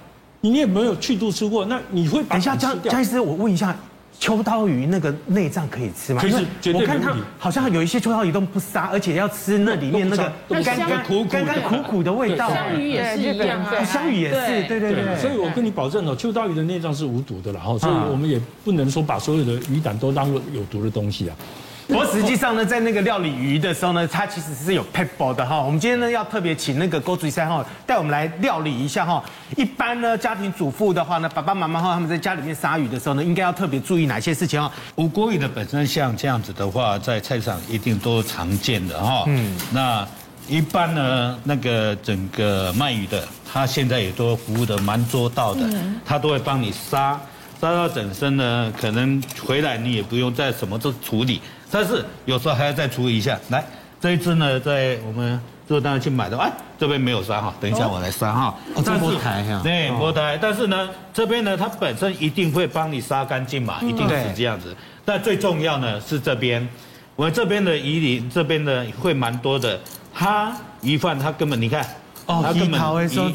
[0.41, 2.91] 你也没有去肚吃过，那你会把等一下，胆吃掉。
[2.91, 3.75] 江江医师，我问一下，
[4.23, 6.21] 秋刀鱼那个内脏可以吃吗？
[6.21, 12.49] 可以吃因为绝对我看它好像有一些秋刀鱼都不杀，而且要吃那里面那个干干都不杀干干苦苦的味道。
[12.49, 15.17] 香鱼也是一样啊，哦香鱼也是，对对对。
[15.17, 21.35] 所以我跟你保证哦，秋刀鱼的内脏是无毒的了，哈，所以啊我们也不能说把所有的鱼胆都当做有毒的东西啊。
[21.93, 25.61] 不过实际上呢，在那个料理鱼的时候呢，它其实是有 pepper 的哈。
[25.61, 29.23] 我们今天呢要特别请那个郭主三哈带我们来料理一下哈。
[29.55, 34.71] 一般呢家庭主妇的话呢，爸爸妈妈哈他们在家里面杀鱼的时候呢，应该要特别注意哪些事情哈？
[34.95, 39.25] 无锅鱼的本身像这样子的话，在菜市场一定都常见的哈。
[39.27, 40.07] 嗯，那
[40.47, 45.61] 一般呢，那个整个卖鱼的，他现在也都服务的蛮周到的，
[46.03, 47.21] 他都会帮你杀，
[47.61, 51.39] 杀到整身呢，可能回来你也不用再什么都处理，
[51.73, 53.35] 但是有时候还要再处理一下。
[53.49, 53.65] 来，
[53.99, 58.55] 这一只呢，在我们这当然去买的，哎，这边没有杀哈，等一下我来杀哈。
[58.75, 64.75] 哦这但是波台哈对，哦波台，但是呢，这边呢，它本身一定会帮你杀干净嘛，一定是这样子。
[65.03, 66.69] 但最重要呢是这边，
[67.15, 69.79] 我这边的鱼鳞这边呢会蛮多的，
[70.13, 71.83] 它鱼贩他根本你看，
[72.27, 72.79] 哦它根本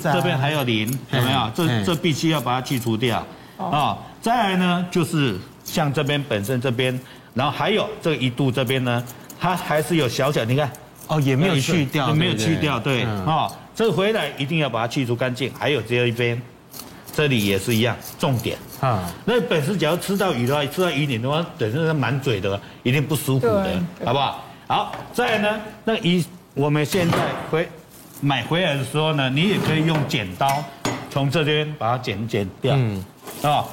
[0.00, 1.50] 这边还有鳞，有没有？
[1.56, 3.26] 这这必须要把它去除掉
[3.58, 3.98] 啊。
[4.22, 6.98] 再来呢就是像这边本身这边，
[7.38, 9.04] 然后还有这个一肚这边呢，
[9.40, 10.68] 它还是有小小，你看。
[11.10, 15.50] 哦，也没有去掉，也没有去掉，对，嗯哦，这回来一定要把它去除干净。
[15.58, 16.38] 还有这一边，
[17.14, 18.58] 这里也是一样，重点。
[18.80, 24.44] 啊，那本身只要吃到鱼的话，吃到鱼鳞的话，本身是满嘴的，一定不舒服的，好不好？
[24.66, 26.22] 好，再来呢，那鱼
[26.52, 27.16] 我们现在
[27.50, 27.66] 回
[28.20, 30.62] 买回来的时候呢，你也可以用剪刀
[31.08, 33.02] 从这边把它剪剪掉，嗯
[33.40, 33.64] 啊，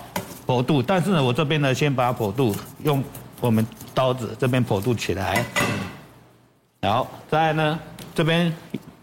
[0.48, 0.82] 剖肚。
[0.82, 3.04] 但是呢，我这边呢，先把它剖肚，用
[3.40, 5.44] 我们刀子这边剖肚起来。
[6.82, 7.80] 然后，再来呢，
[8.14, 8.54] 这边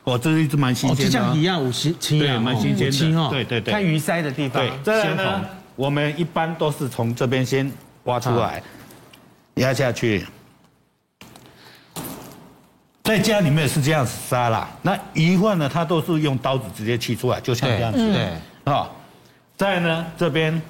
[0.04, 3.30] 我这是一只蛮新鲜的就，像一样五十七对啊，蛮新鲜的。
[3.30, 3.72] 对对对。
[3.72, 7.70] 看鱼鳃的地方，对，再来呢，我们一般都是从这边先
[8.04, 8.62] 挖出来，
[9.54, 10.24] 压下去。
[13.02, 17.98] 在家里面是这样杀啦，那鱼贩呢，它都是用刀子直接切出来，就像这样子。
[17.98, 18.88] 对，啊，
[19.56, 20.62] 再来呢，这边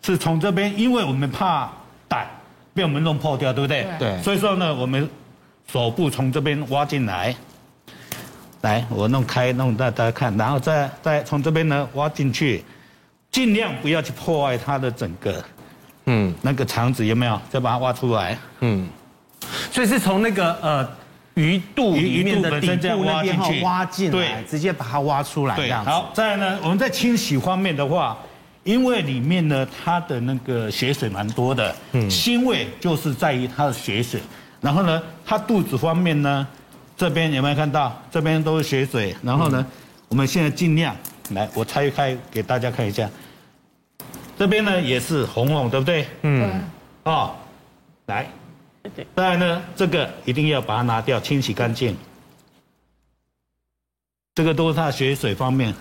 [0.00, 1.72] 是从这边，因为我们怕胆
[2.74, 3.86] 被我们弄破掉，对不对？
[3.98, 5.08] 对所以说呢，我们
[5.70, 7.34] 手部从这边挖进来，
[8.62, 12.64] 来，我弄开弄大大家看，然后再再从这边呢挖进去，
[13.30, 15.44] 尽量不要去破坏它的整个
[16.06, 17.40] 嗯那个肠子，有没有？
[17.50, 18.38] 再把它挖出来。
[18.60, 18.88] 嗯，
[19.70, 20.88] 所以是从那个呃
[21.34, 25.90] 鱼肚里面的底部那边哈挖进来，对直接把它挖出来这对，样子。
[25.90, 28.18] 好，再来呢，我们在清洗方面的话，
[28.64, 34.20] 因为里面呢它的那个血水蛮多的，嗯，腥味就是在于它的血水。
[34.60, 36.46] 然后呢，它肚子方面呢，
[36.96, 38.00] 这边有没有看到？
[38.10, 39.14] 这边都是血水。
[39.22, 39.66] 然后呢，
[40.08, 40.96] 我们现在尽量
[41.30, 43.10] 来，我拆开给大家看一下。
[44.38, 46.06] 这边呢也是红红，对不对？
[46.22, 46.62] 嗯，
[47.04, 47.34] 哦，
[48.06, 48.30] 来，
[48.94, 51.96] 对当然呢，这个一定要把它拿掉，清洗干净。
[54.34, 55.74] 这个都是它的血水方面，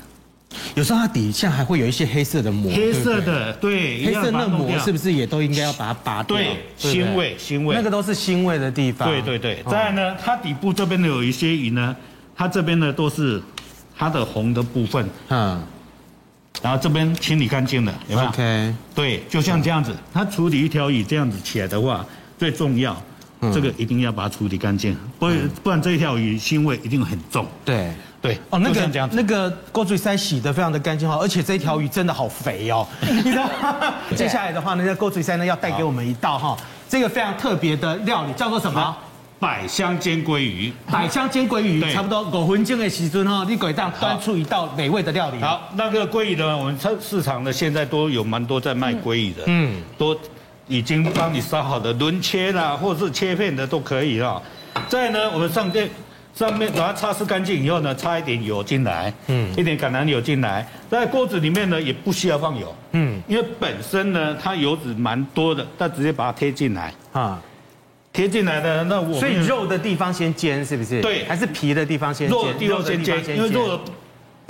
[0.75, 5.11] 有时候它底下还会有一些黑色的膜，黑色的，对，黑色那膜是不是？
[5.13, 6.37] 也都应该要把它拔掉？
[6.37, 7.75] 对，腥味，腥味。
[7.75, 9.07] 那个都是腥味的地方。
[9.07, 9.61] 对对对。
[9.65, 11.95] 哦再来呢，它底部这边呢有一些鱼呢，
[12.35, 13.41] 它这边呢都是
[13.97, 15.61] 它的红的部分，嗯
[16.61, 22.05] 然后这边清理干净了，有没有？，OK，对，就像这样子，它处理一条鱼这样子起来的话，
[22.37, 23.01] 最重要，
[23.39, 27.47] 嗯这个一定要把它处理干净，不然不然这一条鱼腥味一定很重。
[27.65, 27.91] 对。
[28.21, 33.93] 对，哦，那个那个锅水塞洗得非常的干净哈，而且这一条鱼真的好肥哦， 你知道吗？
[34.15, 36.55] 接下来的话呢，这锅水塞呢要带给我们一道哈，
[36.88, 38.95] 这个非常特别的料理，叫做什么？
[39.39, 40.71] 百香煎鲑鱼。
[40.91, 50.15] 百香煎鲑鱼，差不多五分钟的时阵哈，你鬼当端出一道美味的料理。，好，那个鲑鱼呢，我们市市场呢现在都有蛮多在卖鲑鱼的，嗯嗯，都
[50.67, 54.39] 已经帮你烧好的轮切啦，或是切片的都可以啊。
[54.88, 55.89] 再呢，我们上面
[56.33, 66.93] 上面把它擦拭干净以后呢，擦一点油进来，嗯，一点橄榄油进来，在锅子里面呢也不需要放油，嗯，因为本身呢，它油脂蛮多的，但直接把它贴进来。
[67.11, 67.41] 啊，
[68.13, 71.01] 贴进来的那我所以肉的地方先煎是不是？
[71.01, 72.37] 对，还是皮的地方先煎？
[72.37, 73.77] 肉的地方先煎，因为肉的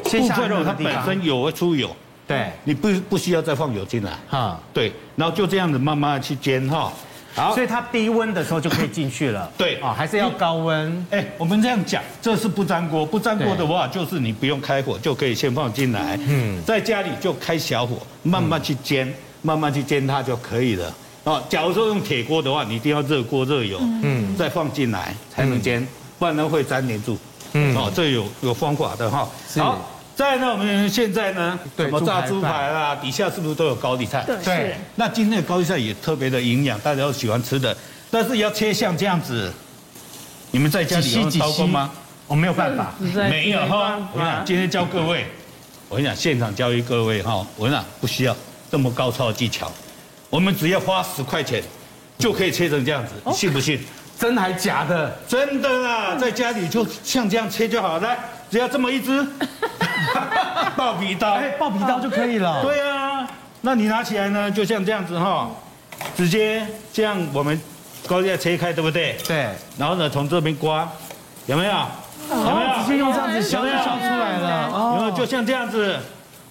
[0.03, 1.93] 部分肉它本身有会出油，
[2.27, 4.11] 对，你不不需要再放油进来。
[4.29, 6.93] 啊，对，然后就这样子慢慢的去煎哈。
[7.33, 9.49] 好，所以它低温的时候就可以进去了。
[9.57, 11.07] 对啊，还是要高温。
[11.11, 16.19] 哎，我们这样讲，这是不粘锅，不粘锅的话，就是你不用开火就可以先放进来。
[16.27, 20.93] 嗯，在家里就开小火，慢慢去煎，慢慢去煎它就可以了。
[21.23, 25.87] 啊，假如说用铁锅的话，你一定要热锅热油，嗯，再放进来才能煎，
[26.19, 27.17] 不然呢会粘黏住。
[27.53, 29.27] 嗯，哦，这有有方法的哈。
[29.57, 30.00] 好。
[30.21, 34.23] 再呢，我们现在呢，什么炸猪排啦，底下是不是都有高丽菜？
[34.45, 34.75] 对。
[34.93, 37.75] 那今天的高丽菜也特别的营养，大家都喜欢吃的。
[38.12, 39.51] 但是要切像这样子，
[40.51, 41.89] 你们在家里有刀工吗？
[42.27, 42.93] 我没有办法，
[43.31, 43.97] 没有哈。
[44.13, 45.25] 我跟你讲，今天教各位，
[45.89, 47.43] 我跟你讲，现场教育各位哈。
[47.57, 48.38] 我跟你讲，不需要
[48.69, 49.71] 这么高超的技巧，
[50.29, 51.63] 我们只要花十块钱，
[52.19, 53.79] 就可以切成这样子，你信不信？
[54.19, 55.17] 真还假的？
[55.27, 58.15] 真的啦，在家里就像这样切就好了。
[58.51, 59.25] 来，只要这么一只。
[60.75, 62.61] 爆皮刀，哎，爆皮刀就可以了。
[62.61, 63.27] 对啊，
[63.61, 65.49] 那你拿起来呢，就像这样子哈，
[66.15, 67.59] 直接这样我们
[68.07, 69.15] 高丽菜切开，对不对？
[69.27, 69.47] 对。
[69.77, 70.89] 然后呢，从这边刮，
[71.45, 71.71] 有没有？
[72.29, 72.79] 有没有？
[72.81, 74.67] 直接用这样子削就削出来了。
[74.73, 74.95] 哦。
[74.97, 75.97] 然后就像这样子，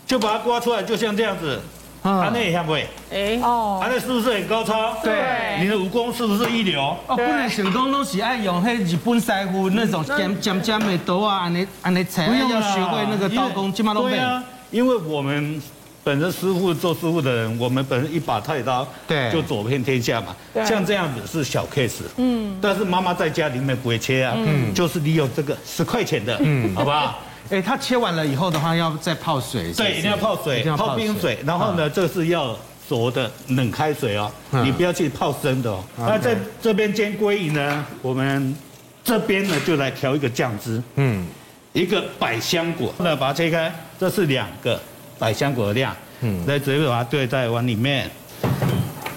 [0.06, 1.60] 就把它刮出来，就像这样子。
[2.02, 2.86] 啊，那也像不会？
[3.12, 4.94] 哎，哦，安，那是不是很高超？
[5.02, 6.80] 对，你的武功是不是一流？
[7.06, 14.10] 哦，不能成功都是爱用那日本师傅那种尖尖尖的刀啊，安尼安尼切，要学会那个刀工，起码都会。
[14.10, 15.60] 对啊，因为我们
[16.02, 20.34] 本身师傅做师傅的人，我们本身一把菜刀，对，就走遍天下嘛。
[20.64, 27.18] 像这样子是小 case，嗯，但是妈妈在家里面不会切啊，嗯，就是利用这个十块钱的，嗯，好不好？
[27.50, 29.72] 哎，它切完了以后的话，要再泡水。
[29.72, 31.38] 对，一定要泡水，泡冰水。
[31.44, 32.56] 然后呢，这是要
[32.88, 34.30] 熟的冷开水哦，
[34.64, 35.82] 你不要去泡生的哦。
[35.98, 38.56] 那在这边煎鲑鱼呢，我们
[39.02, 40.80] 这边呢就来调一个酱汁。
[40.94, 41.26] 嗯，
[41.72, 44.80] 一个百香果，那把它切开，这是两个
[45.18, 45.94] 百香果的量。
[46.20, 48.08] 嗯，来直接把它兑在碗里面。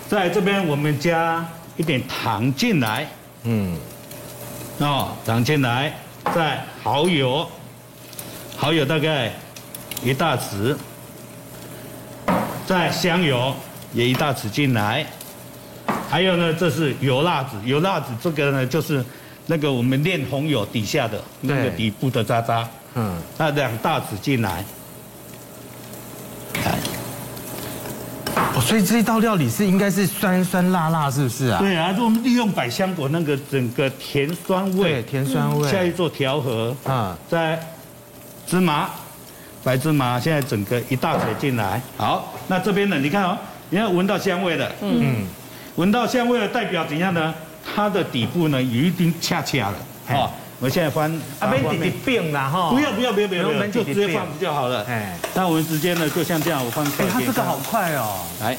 [0.09, 1.45] 在这边我们加
[1.77, 3.07] 一点糖进来。
[3.43, 3.77] 嗯，
[4.79, 5.93] 哦，糖进来，
[6.33, 7.47] 再蚝油。
[8.63, 9.29] 蚝油大概
[10.05, 10.73] 一大匙，
[12.65, 13.53] 再香油
[13.91, 15.05] 也一大匙进来，
[16.09, 19.03] 还有呢，这是油辣子，油辣子这个呢就是
[19.47, 24.63] 那个我们炼红油底下的那个底部的渣渣，嗯，那两大匙进来，
[28.55, 31.59] 哦，所以这一道料理是应该是酸酸辣辣，是不是啊？
[31.59, 37.61] 对啊，我们利用百香果那个整个甜酸味，甜酸味，下去做调和啊，再。
[38.47, 38.89] 芝麻，
[39.63, 41.81] 白芝麻，现在整个一大匙进来。
[41.97, 42.97] 好，那这边呢？
[42.99, 43.37] 你看哦，
[43.69, 44.71] 你要闻到香味了。
[44.81, 45.25] 嗯，
[45.75, 47.33] 闻到香味了，代表怎样呢？
[47.75, 49.75] 它的底部呢，有一定恰恰了。
[50.05, 51.09] 好，我现在翻。
[51.39, 52.69] 啊，没底底变了哈。
[52.71, 54.83] 不要不要不要不要，就直接放就好了。
[54.83, 56.85] 哎，那我们直接呢，就像这样，我放。
[56.85, 58.19] 哎，它这个好快哦。
[58.41, 58.57] 来，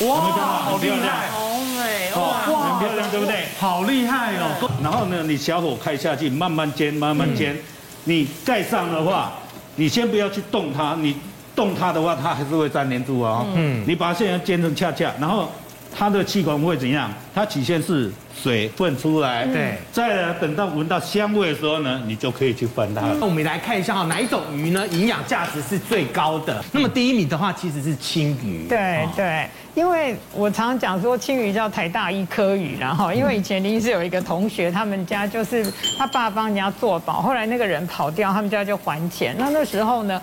[0.00, 3.46] 哇，好厉害，好美哇，很漂亮，对不对？
[3.58, 4.70] 好厉害哦。
[4.82, 7.56] 然后呢，你小火开下去，慢慢煎，慢慢煎。
[8.04, 9.32] 你盖上的话，
[9.76, 11.14] 你先不要去动它，你
[11.54, 13.46] 动它的话，它还是会粘黏住哦。
[13.54, 15.50] 嗯，你把它现在煎成恰恰，然后
[15.96, 17.12] 它的气孔会怎样？
[17.34, 23.16] 它起先是水分出来，对，再来等到闻到香味的时候呢，你就可以去翻它了。
[23.20, 24.86] 那我们来看一下哈，哪一种鱼呢？
[24.88, 26.64] 营养价值是最高的？
[26.72, 28.66] 那么第一名的话，其实是青鱼。
[28.68, 29.48] 对对。
[29.72, 35.64] 因为我常常讲说青鱼叫台大一颗鱼，然后因为以前临时有一个同学，他们家就是
[35.96, 39.34] 他爸帮人家做保，后来那个人跑掉，他们家就还钱。
[39.38, 40.20] 那那时候呢，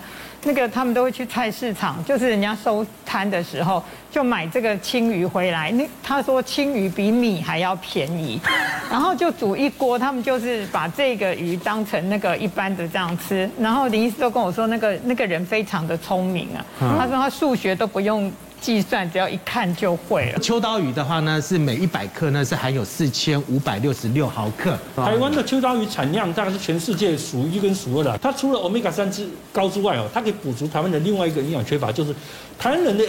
[0.48, 5.70] 那个他们都会去菜市场，就是人家收摊的时候就买这个青鱼回来。
[5.72, 8.40] 那他说青鱼比米还要便宜，
[8.90, 13.48] 然后就煮一锅，他们就是把这个鱼当成那个一般的这样吃。
[13.60, 16.64] 然后林医师都跟我说，那个那个人非常的聪明啊，
[16.98, 18.32] 他说他数学都不用。
[18.60, 20.38] 计算只要一看就会了。
[20.40, 24.76] 秋刀鱼的话呢，是每一百克呢是含有四千五百六十六毫克。
[24.96, 28.18] 台湾的秋刀鱼产量大概是全世界数一跟数二的。
[28.18, 32.14] 它除了欧米伽三之高之外哦，它可以补足台湾的另外一个营养缺乏，就是
[32.58, 33.04] 台湾人的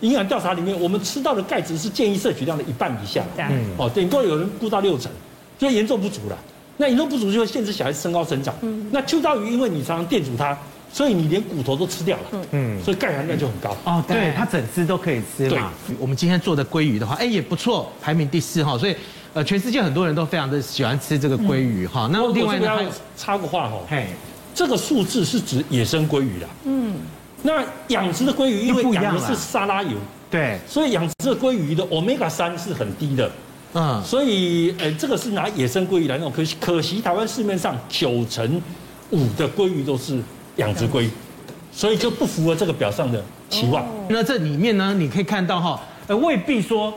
[0.00, 3.24] 营养调查里面，我们吃到的钙质是建议摄取量的一半以下。
[3.36, 3.64] 嗯。
[3.76, 5.10] 哦，顶多有人估到六成，
[5.58, 6.38] 所以严重不足了。
[6.76, 8.54] 那严重不足就会限制小孩子身高成长。
[8.62, 8.88] 嗯。
[8.90, 10.56] 那秋刀鱼因为你常常电煮它。
[10.92, 14.04] 所以你连骨头都吃掉了，嗯，所以钙含量就很高哦。
[14.06, 15.72] 对，它整只都可以吃嘛。
[15.98, 18.76] 我们今天做的鲑鱼的话，哎也不错，排名第四哈。
[18.76, 18.94] 所以，
[19.32, 22.10] 呃，全世界很多人都非常的喜欢吃这个鲑鱼哈。
[22.12, 22.78] 那另外呢，
[23.16, 24.06] 插个话哈，嘿，
[24.54, 26.94] 这个数字是指野生鲑鱼的，嗯，
[27.42, 29.96] 那养殖的鲑鱼因为养的是沙拉油，
[30.30, 33.30] 对，所以养殖的鲑鱼的 Omega 三是很低的。
[33.74, 38.60] 嗯，所以呃，这个是拿野生鲑鱼来弄，可惜可惜台湾市面上九成
[39.08, 40.20] 五的鲑鱼都是
[40.56, 41.10] 养殖鲑鱼，
[41.72, 43.84] 所以就不符合这个表上的期望。
[44.08, 46.92] 那这里面呢，你可以看到哈，呃，未必说，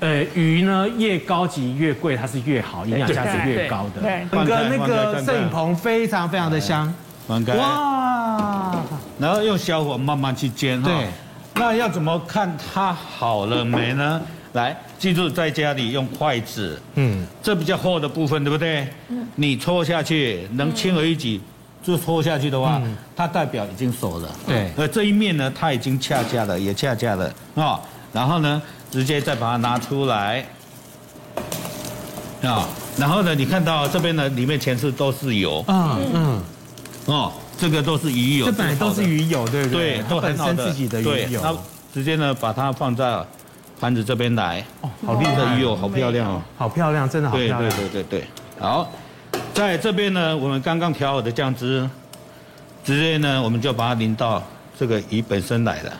[0.00, 4.00] 呃，鱼呢越高级越贵，它是越好，营养价值越高的。
[4.02, 6.92] 对，整个那个摄影棚非常非常的香，
[7.28, 8.76] 哇，
[9.18, 10.88] 然后用小火慢慢去煎哈。
[10.88, 11.08] 对，
[11.54, 14.20] 那要怎么看它好了没呢？
[14.52, 18.86] 来，记住在家里用筷子，嗯，这比较厚的部分，对不对？
[19.08, 21.40] 嗯，你戳下去，能轻而易举
[21.84, 22.80] 就拖下去的话，
[23.14, 24.28] 它代表已经熟了。
[24.46, 27.78] 对，而这一面呢，它已经恰恰了，也恰恰了啊。
[28.12, 30.44] 然后呢，直接再把它拿出来，
[32.42, 32.66] 啊，
[32.96, 36.42] 然后呢，你看到这边呢，里面全是都是油，嗯嗯，
[37.06, 39.98] 哦，这个都是鱼油，这本来都是鱼油，对不对？
[39.98, 40.66] 对，都很好的。
[40.66, 41.40] 自己的鱼油。
[41.42, 41.54] 那
[41.92, 43.24] 直接呢，把它放在。
[43.80, 47.58] 盘子这边来哦，好厉害的鱼油，好漂亮哦，好漂亮，真的好漂亮。
[47.58, 48.24] 对对对对对，
[48.58, 48.88] 好，
[49.54, 51.88] 在这边呢，我们刚刚调好的酱汁，
[52.84, 54.42] 直接呢，我们就把它淋到
[54.76, 55.92] 这个鱼本身来了。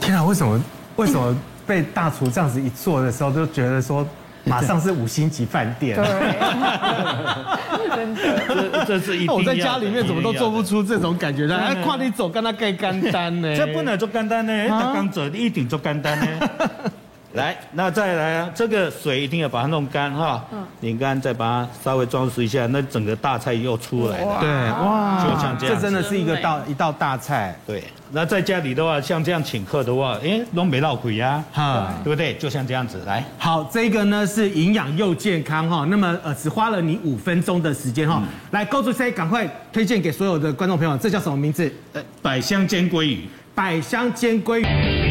[0.00, 0.60] 天啊，为什么
[0.96, 4.04] 为什么被大厨这样子一做的时候，就觉得说？
[4.46, 6.04] 马上是五星级饭店，对，
[7.96, 9.34] 真的，这这是一定要。
[9.34, 13.56] 我在家里面怎么都做不出这种感觉的，哎，跨你走，跟他盖干单呢？
[13.56, 16.26] 这不能做干单呢，他刚走一定做干单呢。
[17.34, 20.44] 来，那再来啊，这个水一定要把它弄干哈，
[20.78, 24.38] 拧干，再把它稍微装饰一下，那整个大菜又出来了。
[24.40, 27.58] 对，哇，就像这样，这真的是一个道一道大菜。
[27.66, 27.82] 对，
[28.12, 32.34] 那在家里的话，像这样请客的话，哎，都没闹鬼呀，哈，对不对？
[32.34, 38.22] 就像这样子，来，好，这个呢是营养又健康哈，那么呃只花了你五分钟的时间哈，
[38.52, 41.72] 来，高主 C 赶快推荐给所有的观众朋友，这叫什么名字？
[41.94, 45.03] 呃，百香煎鲑鱼，百香煎鲑鱼。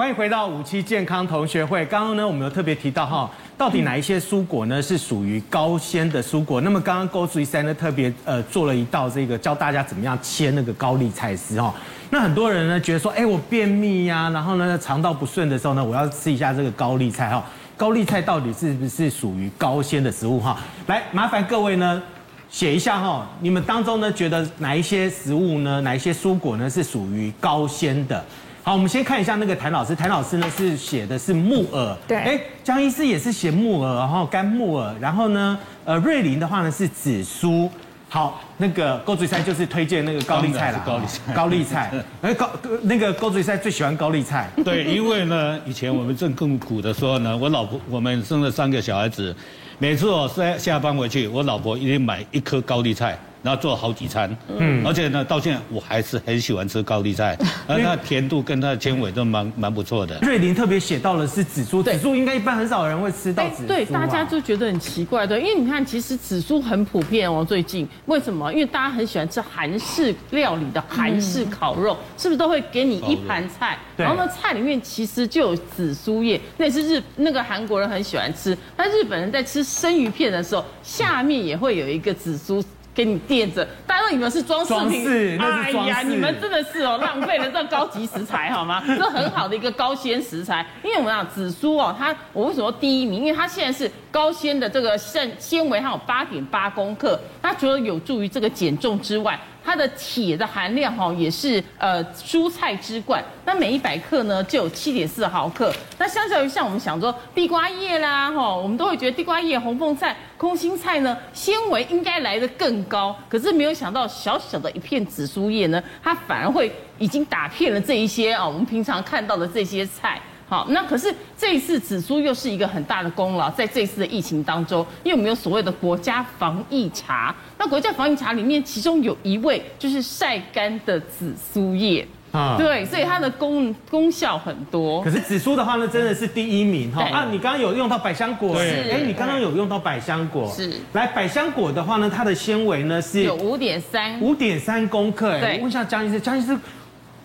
[0.00, 1.84] 欢迎回到五期健康同学会。
[1.84, 6.58] 刚刚呢，我们有特别提到哈，到底哪一些蔬果呢是属于高纤的蔬果？
[6.62, 11.74] 那么刚刚高主三呢特别呃做了一道这个教大家怎么样切那个高丽菜丝哈。
[12.08, 17.44] 那很多人呢觉得说，哎，我便秘呀，然后呢肠道不顺的时候呢，我要吃一下这个高丽菜哈。
[17.76, 20.58] 高丽菜到底是不是属于高纤的食物哈？
[20.86, 22.02] 来，麻烦各位呢
[22.48, 28.24] 写一下哈，你们当中呢觉得哪一些食物呢，哪一些蔬果呢是属于高纤的？
[28.62, 29.94] 好，我们先看一下那个谭老师。
[29.94, 32.16] 谭老师呢是写的是木耳，对。
[32.18, 34.94] 哎，江医师也是写木耳，然后干木耳。
[35.00, 37.70] 然后呢，呃，瑞麟的话呢是紫苏。
[38.10, 40.82] 好，那个高嘴菜就是推荐那个高丽菜了。
[40.84, 41.90] 高丽菜，高丽菜。
[42.20, 42.50] 哎，高
[42.82, 44.50] 那个高嘴菜最喜欢高丽菜。
[44.62, 49.34] 对，因为呢，以前我们正更苦的时候呢，我老婆我们生了三个小孩子，
[49.82, 53.18] 每次我下下班回去，我老婆一定买一颗高丽菜。
[53.42, 57.34] 然后做好几餐，嗯，而且呢，到现在我还是很喜欢吃高丽菜，
[57.66, 60.18] 而它甜度跟它的纤维都蛮蛮不错的。
[60.20, 63.66] 瑞林特别写到了是紫苏，紫苏应该一般很少人会吃到紫苏。
[63.66, 68.52] 对，大家就觉得很奇怪，对，因为你看，其实紫苏很普遍哦，最近为什么？
[68.52, 73.78] 因为大家很喜欢吃韩式料理的韩式烤肉，是不是都会给你一盘菜？
[73.96, 78.54] 然后呢，菜里面其实就有紫苏叶，那也是日那个韩国人很喜欢吃。
[78.76, 82.62] 但日本人在吃生鱼片的时候，下面也会有一个紫苏。
[82.92, 88.82] 给你垫着，大家都以为是装饰品，哎呀，你们真的是哦， 浪费了这高级食材好吗？
[88.84, 93.20] 这很好的一个高纤食材，因为我们讲紫苏哦，它我为什么第一名？
[93.20, 99.38] 因为它现在是高纤的这个纤纤维，它有八点八公克，它除了有助于这个减重之外。
[99.64, 105.72] 它的铁的含量哈也是呃蔬菜之冠，那每一百克呢就有七点四毫克。
[105.98, 120.20] 那相较于像我们想说地瓜叶啦哈，我们都会觉得地瓜叶、红凤菜、空心菜呢纤维应该来得更高，可是没有想到小小的一片紫苏叶呢，它反而会已经打遍了这一些啊我们平常看到的这些菜。
[120.50, 135.00] 好，那可是这一次紫苏又是一个很大的功劳，在这一次的疫情当中，因为我们有所谓的国家防疫茶，那国家防疫茶里面，其中有一味就是晒干的紫苏叶啊，对，所以它的功功效很多。
[135.02, 137.28] 可是紫苏的话呢，真的是第一名哈啊！
[137.30, 140.72] 你刚刚有用到百香果，是，哎，你刚刚有用到百香果，是。
[140.94, 145.30] 来，百香果的话呢，它的纤维呢是有五点三，五点三公克。
[145.30, 146.58] 哎，我问一下江医师，江医师。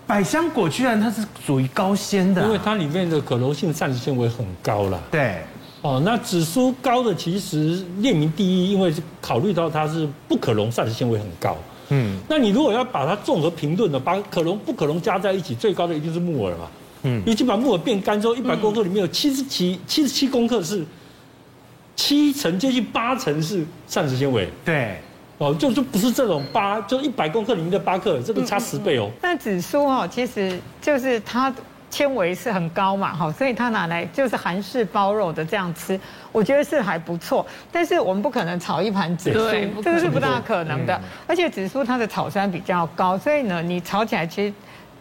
[0.08, 5.02] 百香果居然它是属于高纤的，因为它里面的可溶性膳食纤维很高了。
[5.10, 5.42] 对，
[5.82, 11.58] 哦，那紫苏高的其实列名第一，因为是考虑到它是不可溶膳食纤维很高。
[11.90, 16.68] 嗯，那你如果要把它综合评论的，把可溶不可溶加在一起，最高的一定是木耳嘛。
[17.04, 20.84] 嗯，因为就把木耳变干之后，一百公克里面有七十七七十七公克是
[21.96, 24.50] 七成接近八成是膳食纤维。
[24.64, 25.00] 对，
[25.38, 29.10] 哦，就就不是这种八，就一百公克里面的八克，这个差十倍哦。
[29.22, 31.54] 那紫苏哦，其实就是它。
[31.88, 35.98] 纤维是很高嘛，哈，所以它拿来就是韩式包肉的这样吃，
[36.34, 37.46] 我觉得是还不错。
[37.72, 41.00] 但是我们不可能炒一盘紫苏，这个是不大可能的。
[41.26, 44.54] 而且紫苏它的草酸比较高，所以呢，你炒起来其实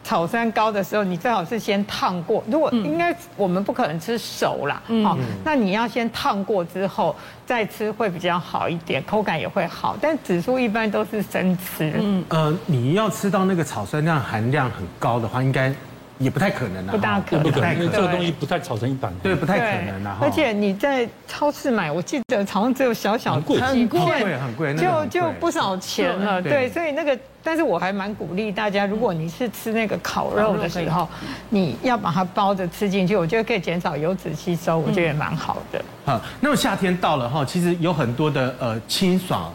[0.04, 2.44] 草酸高的时候，你最好是先烫过。
[2.48, 9.96] 如果应该我们不可能吃熟啦，好，那你要先烫过之后再吃会比较好一点，口感也会好。
[10.00, 11.92] 但紫苏一般都是生吃。
[11.98, 15.74] 嗯，呃，你要吃到那个草酸量含量很高的话，应该。
[16.18, 20.18] 也不太可能啊，不大可能，因为这个东西不太炒成一盘，对，不太可能啊。
[20.20, 26.40] 而且你在超市买，我记得好像只有小小贵，很贵，很贵，就就不少钱了。
[26.40, 31.08] 对，所以那个，但是我还蛮鼓励大家，如果你是吃那个烤肉的时候，
[31.48, 35.84] 你要把它包着吃进去，我觉得可以减少油脂吸收，我觉得也蛮好的。
[36.04, 39.52] 好，那么夏天到了哈，其实有很多的呃清爽。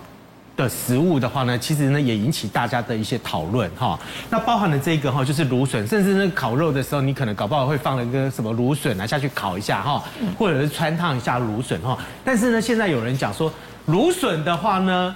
[0.64, 3.98] 的食物的话呢，其实呢也引起大家的一些讨论哈。
[4.30, 10.04] 那包含了这个哈，就是芦笋，甚至那烤肉的时候，你可能搞不好会放了一个什么芦笋啊下去烤一下哈，
[10.38, 11.98] 或者是穿烫一下芦笋哈。
[12.26, 13.50] 但是呢，现在有人讲说，
[13.86, 15.16] 芦笋的话呢，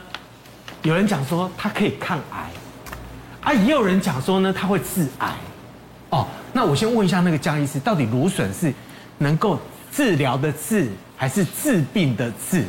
[0.83, 2.49] 有人讲说它可以抗癌，
[3.41, 5.29] 啊，也有人讲说呢它会致癌。
[6.09, 8.73] 哦，那我先问一下那个江医师，到底芦笋是
[9.17, 9.59] 能够
[9.91, 12.63] 治疗的治，还是治病的治？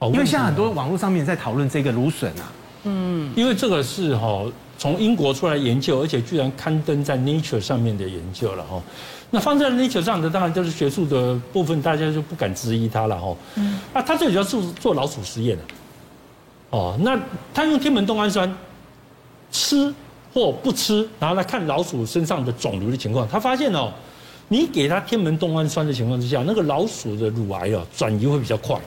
[0.00, 2.52] 因为现在很多网络上面在讨论这个芦笋啊，
[2.84, 4.44] 嗯，因为这个是哈
[4.76, 8.82] 从英国出来研究，而且居然刊登在 Nature 上面的研究了哈。
[9.30, 13.34] 那放在 Nature 上的当然就是学术的部分，大家就不敢质疑它了哈。
[13.54, 15.62] 嗯，啊，他这里要做做老鼠实验的，
[16.70, 17.18] 哦，那
[17.54, 18.54] 他用天门冬氨酸
[19.50, 19.92] 吃
[20.34, 23.90] 或不吃，然后来看老鼠身上的肿瘤的情况，他发现哦，
[24.48, 28.78] 你给它天门冬氨酸的情况之下，那个老鼠的乳癌啊转移会比较快。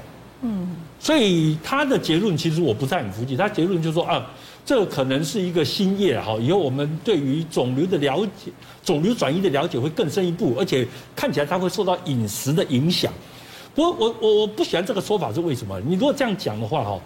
[0.42, 3.36] 嗯，所以他的结论其实我不太很服气。
[3.36, 4.26] 他结论就是说啊，
[4.64, 8.52] 这可能是一个新业哈，以后我们对于肿瘤的了解、
[8.84, 13.12] 肿瘤转移的了解会更深一步，而且看起来它会受到饮食的影响。
[13.74, 15.80] 不过我我我不喜欢这个说法是为什么？
[15.82, 17.00] 你如果这样讲的话哈，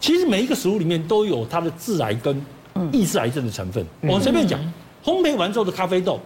[0.00, 2.44] 其实每一个食物里面都有它的致癌跟
[2.90, 3.84] 抑制癌症的成分。
[4.02, 4.58] 我随便讲，
[5.04, 6.18] 烘焙完之后的咖啡豆，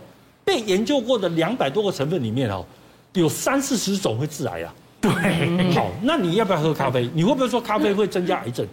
[0.44, 2.64] 被研究过的两百多个成分里面哈，
[3.12, 4.74] 有三四十种会致癌啊。
[5.00, 7.08] 对，好，那你要不要喝咖啡？
[7.14, 8.66] 你会不会说咖啡会增加癌症？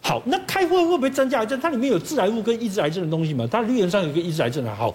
[0.00, 1.58] 好，那开会会不会增加癌症？
[1.60, 3.46] 它里面有致癌物跟抑制癌症的东西嘛？
[3.50, 4.94] 它绿原上有一个抑制癌症的，好，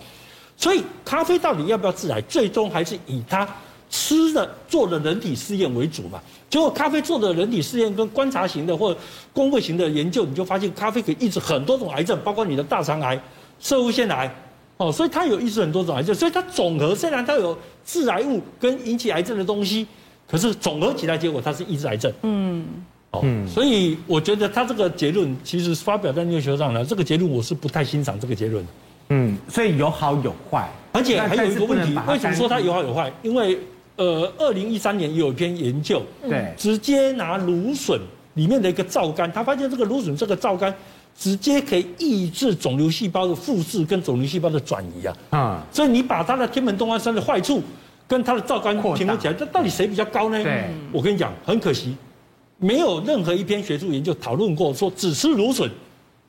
[0.56, 2.22] 所以咖啡到底要不要致癌？
[2.22, 3.48] 最终还是以它
[3.90, 6.22] 吃的做的人体试验为主嘛。
[6.50, 8.96] 结果咖啡做的人体试验跟观察型的或
[9.34, 13.20] 公卫型的研究，你就发现咖啡可以抑制很多种癌症，包括你的大肠癌、
[13.60, 14.34] 摄护腺癌，
[14.78, 16.14] 哦，所以它有抑制很多种癌症。
[16.14, 19.88] 所以它总和虽然它有致癌物跟引起癌症的东西。
[20.34, 22.12] 可是总合起来，结果它是抑制癌症。
[22.24, 22.66] 嗯，
[23.12, 28.66] 哦，所以我觉得他这个结论其实发表在医学上呢，这个结论我是不太欣赏这个结论。
[29.10, 33.14] 嗯，所以有好有坏，而且还有一个问题，为什么说它有好有坏？
[33.22, 33.60] 因为
[33.96, 38.02] 呃，二零一三年有一篇研究，对，直接拿芦笋
[38.34, 40.74] 里面的一个皂苷，他发现这个芦笋这个皂苷
[41.16, 45.16] 直接可以抑制肿瘤细胞的复制跟肿瘤细胞的转移啊。
[45.30, 47.62] 啊，所以你把它的天门冬氨酸的坏处。
[48.14, 50.44] 跟它的皂苷平衡起来，这到底谁比较高呢？
[50.44, 51.98] 对，我跟你讲，很可惜，
[52.60, 55.68] 没有任何一篇学术研究讨论过说只吃芦笋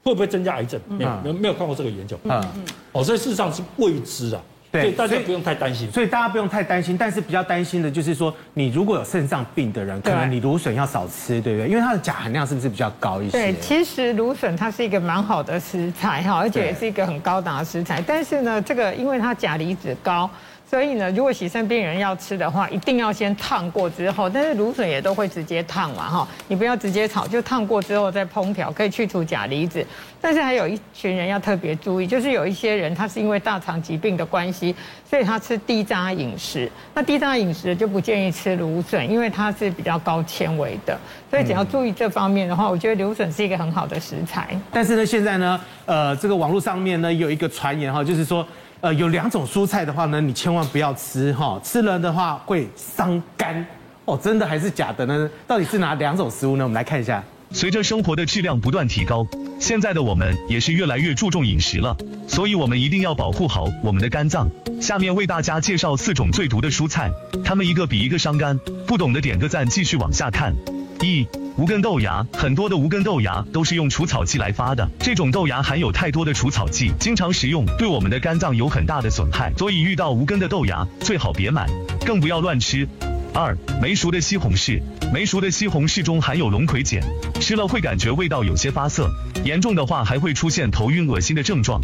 [0.02, 2.18] 会不会增加癌症，没有，没有没有看过这个研究。
[2.24, 2.64] 嗯嗯。
[2.92, 4.40] 哦，所以事实上是未知啊。
[4.72, 5.92] 对，所以大家不用太担心。
[5.92, 11.68] 所以大家不用太担心，但是比较担心的就是说，你如果有肾脏病的人，可能你芦笋要少吃，对不对？
[11.68, 13.32] 因为它的钾含量是不是比较高一些？
[13.38, 18.02] 对，其实芦笋它是一个蛮好的食材哈，而且也是一个很高档的食材。
[18.04, 20.28] 但是呢，这个因为它钾离子高。
[20.74, 24.28] 所以呢，如果洗肾病人要吃的话，一定要先烫过之后。
[24.28, 29.86] 但是芦笋也都会直接烫嘛，哈，你不要直接炒，就烫过之后再烹调，可以去除钾离子。
[30.20, 34.74] 但是还有一群人要特别注意，就是有一些人他是因为大肠疾病的关系，
[35.08, 36.68] 所以他吃低渣饮食。
[36.92, 40.98] 那低渣饮食就不建议吃芦笋，因为它是比较高纤维的。
[41.30, 44.48] 所以只要注意这方面的话，我觉得芦笋是一个很好的食材。
[44.72, 48.44] 但是呢，现在呢，呃，这个网络上面呢有一个传言哈，就是说。
[48.84, 53.66] 呃，有两种蔬菜的话呢，你千万不要吃哈，吃了的话会伤肝
[54.04, 54.14] 哦。
[54.22, 55.30] 真的还是假的呢？
[55.46, 56.64] 到底是哪两种食物呢？
[56.64, 57.24] 我们来看一下。
[57.50, 59.26] 随着生活的质量不断提高，
[59.58, 61.96] 现在的我们也是越来越注重饮食了，
[62.28, 64.50] 所以我们一定要保护好我们的肝脏。
[64.82, 67.10] 下面为大家介绍四种最毒的蔬菜，
[67.42, 70.52] 它们一个比一个伤肝，不懂的点个赞，继续往下看。
[71.00, 71.26] 一
[71.56, 74.88] 无根豆芽，很多的无根豆芽都是用除草剂来发的。
[74.98, 79.52] 这种豆芽含有太多的除草剂，经常食用对我们的肝脏有很大的损害。
[79.56, 81.68] 所以遇到无根的豆芽，最好别买，
[82.04, 82.88] 更不要乱吃。
[83.34, 84.80] 二、没熟的西红柿，
[85.12, 87.02] 没熟的西红柿中含有龙葵碱，
[87.40, 89.10] 吃了会感觉味道有些发涩，
[89.44, 91.80] 严重的话还会出现头晕、恶心的症状。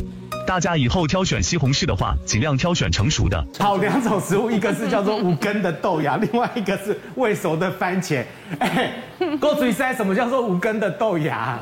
[0.46, 3.44] 大家以后挑选西红柿的话，尽量挑选成熟的。
[3.58, 8.24] 好，两种食物，一个是叫做无根的豆芽，另外一个是未熟的番茄。
[8.60, 8.92] 哎，
[9.40, 11.58] 郭主任，什么叫做无根的豆芽？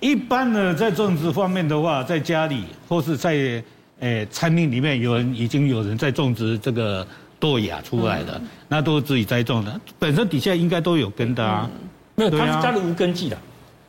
[0.00, 3.64] 一般呢，在种植方面的话，在家里或是在诶、
[4.00, 7.06] 欸、餐厅里面，有人已经有人在种植这个
[7.40, 11.68] 豆芽出来的，嗯、那都是自己栽种的，本身底下应该都有根的啊。
[11.72, 13.38] 嗯、没有，它是加了无根剂的。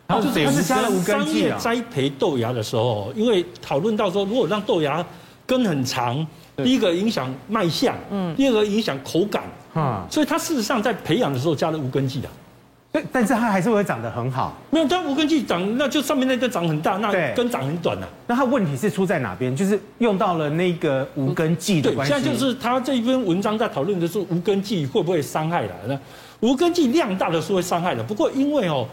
[0.07, 1.57] 它是它是加了无根剂啊！
[1.59, 5.05] 栽培豆芽的时候，因为讨论到说，如果让豆芽
[5.45, 6.25] 根很长，
[6.57, 9.43] 第一个影响卖相，嗯，第二个影响口感，
[9.75, 12.29] 啊，所以它事实上在培养的时候加了无根剂的，
[12.91, 14.57] 对，但是它还是会长得很好。
[14.71, 18.07] 没有，它无根剂长，那就上面那根长很大，那根长很短啊。
[18.27, 19.55] 那它问题是出在哪边？
[19.55, 22.13] 就是用到了那个无根剂的关系。
[22.13, 25.73] 对，现在就是他这一篇文章在讨论的是无根剂会不会伤害了？
[25.87, 25.99] 那
[26.39, 28.87] 无根剂量大的是会伤害的，不过因为哦。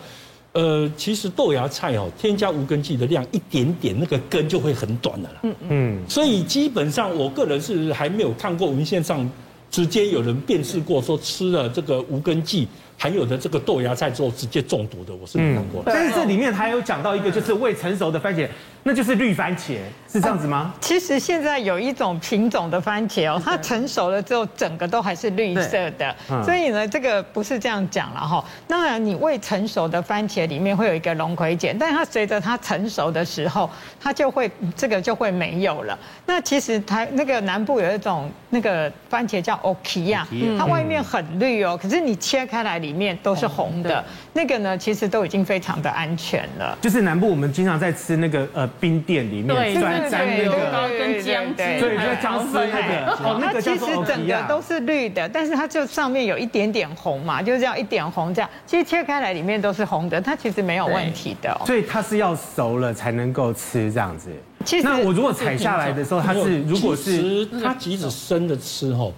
[0.52, 5.34] 呃，其实豆芽菜哦，添加无根剂的量一点点，那个根就会很短的了。
[5.42, 5.98] 嗯嗯。
[6.08, 9.30] 所以基本上，我个人是还没有看过文献上
[9.70, 12.66] 直接有人辨识过说吃了这个无根剂
[12.98, 15.82] 含有的这个豆芽菜之后直接中毒的，我是没看过。
[15.84, 18.48] 但是这里面还有讲到一个，就是未成熟的番茄。
[18.88, 19.78] 那就是绿番茄，
[20.08, 20.58] 是这样子吗？
[20.58, 26.14] 啊，其实现在有一种品种的番茄哦，它成熟了之后，整个都还是绿色的。
[26.44, 28.44] 所以呢，这个不是这样讲了哈。
[28.68, 33.68] 当然，你未成熟的番茄里面会有一个龙葵碱，但是它随着它成熟的时候，
[34.00, 35.98] 它就会这个就会没有了。
[36.24, 40.22] 那其实台那个南部有一种那个番茄叫 Okia，
[40.56, 44.04] 它外面很绿哦，可是你切开来里面都是红的。
[44.32, 46.78] 那个呢，其实都已经非常的安全了。
[46.80, 48.70] 就是南部我们经常在吃那个呃。
[48.78, 61.58] 冰店里面对，沾沾那个跟姜汁，对，就姜丝那个，哦，那个其实整个都是绿的，但是它就上面有一点点红嘛，就是这样一点红这样，其实切开来里面都是红的，它其实没有问题的。
[61.64, 64.30] 所以它是要熟了才能够吃这样子。
[64.64, 69.12] 其实那我如果采下来的时候，它是如果是它即使生的吃吼，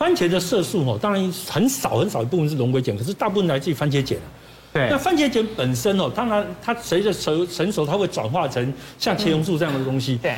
[0.00, 4.16] 番茄的色素哦，当然很少很少一部分是龙葵碱，可是大部分来自于番茄碱。
[4.72, 10.16] 对，那番茄碱本身哦，当然它随着成成熟，它会转化成像茄红素这样的东西。
[10.16, 10.30] 对，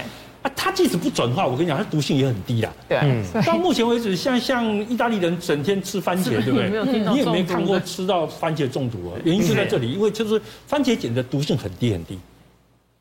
[0.43, 2.73] 啊，它即使不转化，我跟你讲，它毒性也很低啊。
[2.89, 7.13] 对，嗯，到目前为止，像像意大利人整天吃番茄，对不对？
[7.13, 9.21] 你也没看过吃到番茄中毒啊？
[9.25, 12.19] 原因就在这里，因为就是番茄碱的毒性很低很低。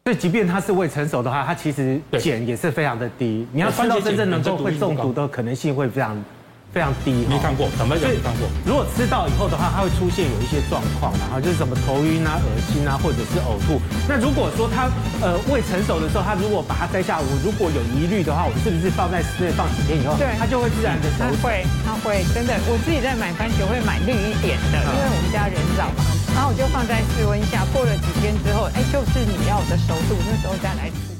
[0.05, 3.47] 所以，即便它是未成熟的话，它其实碱也是非常的低。
[3.51, 6.23] 你要吃到真正能够会中毒的可能性会非常。
[6.71, 8.47] 非常低，没看过，坦白讲没看过。
[8.65, 13.75] 如果吃到以后的话，它会出现有一些状况，然后就是什么头晕啊、恶心啊，或者是呕吐。
[14.07, 14.87] 那如果说它
[15.19, 21.27] 呃未成熟的时候，它如果把它摘下，我如果有疑虑的话，我是不是放在室内放几天以后，对，它就会自然的熟？
[21.27, 22.55] 它会，它会，真的。
[22.71, 31.10] 我自己在买番茄会买绿一点的，因为我们家人少嘛，然后我就放在室温下，过了几天之后，哎，就是你要的熟度，那时候再来吃。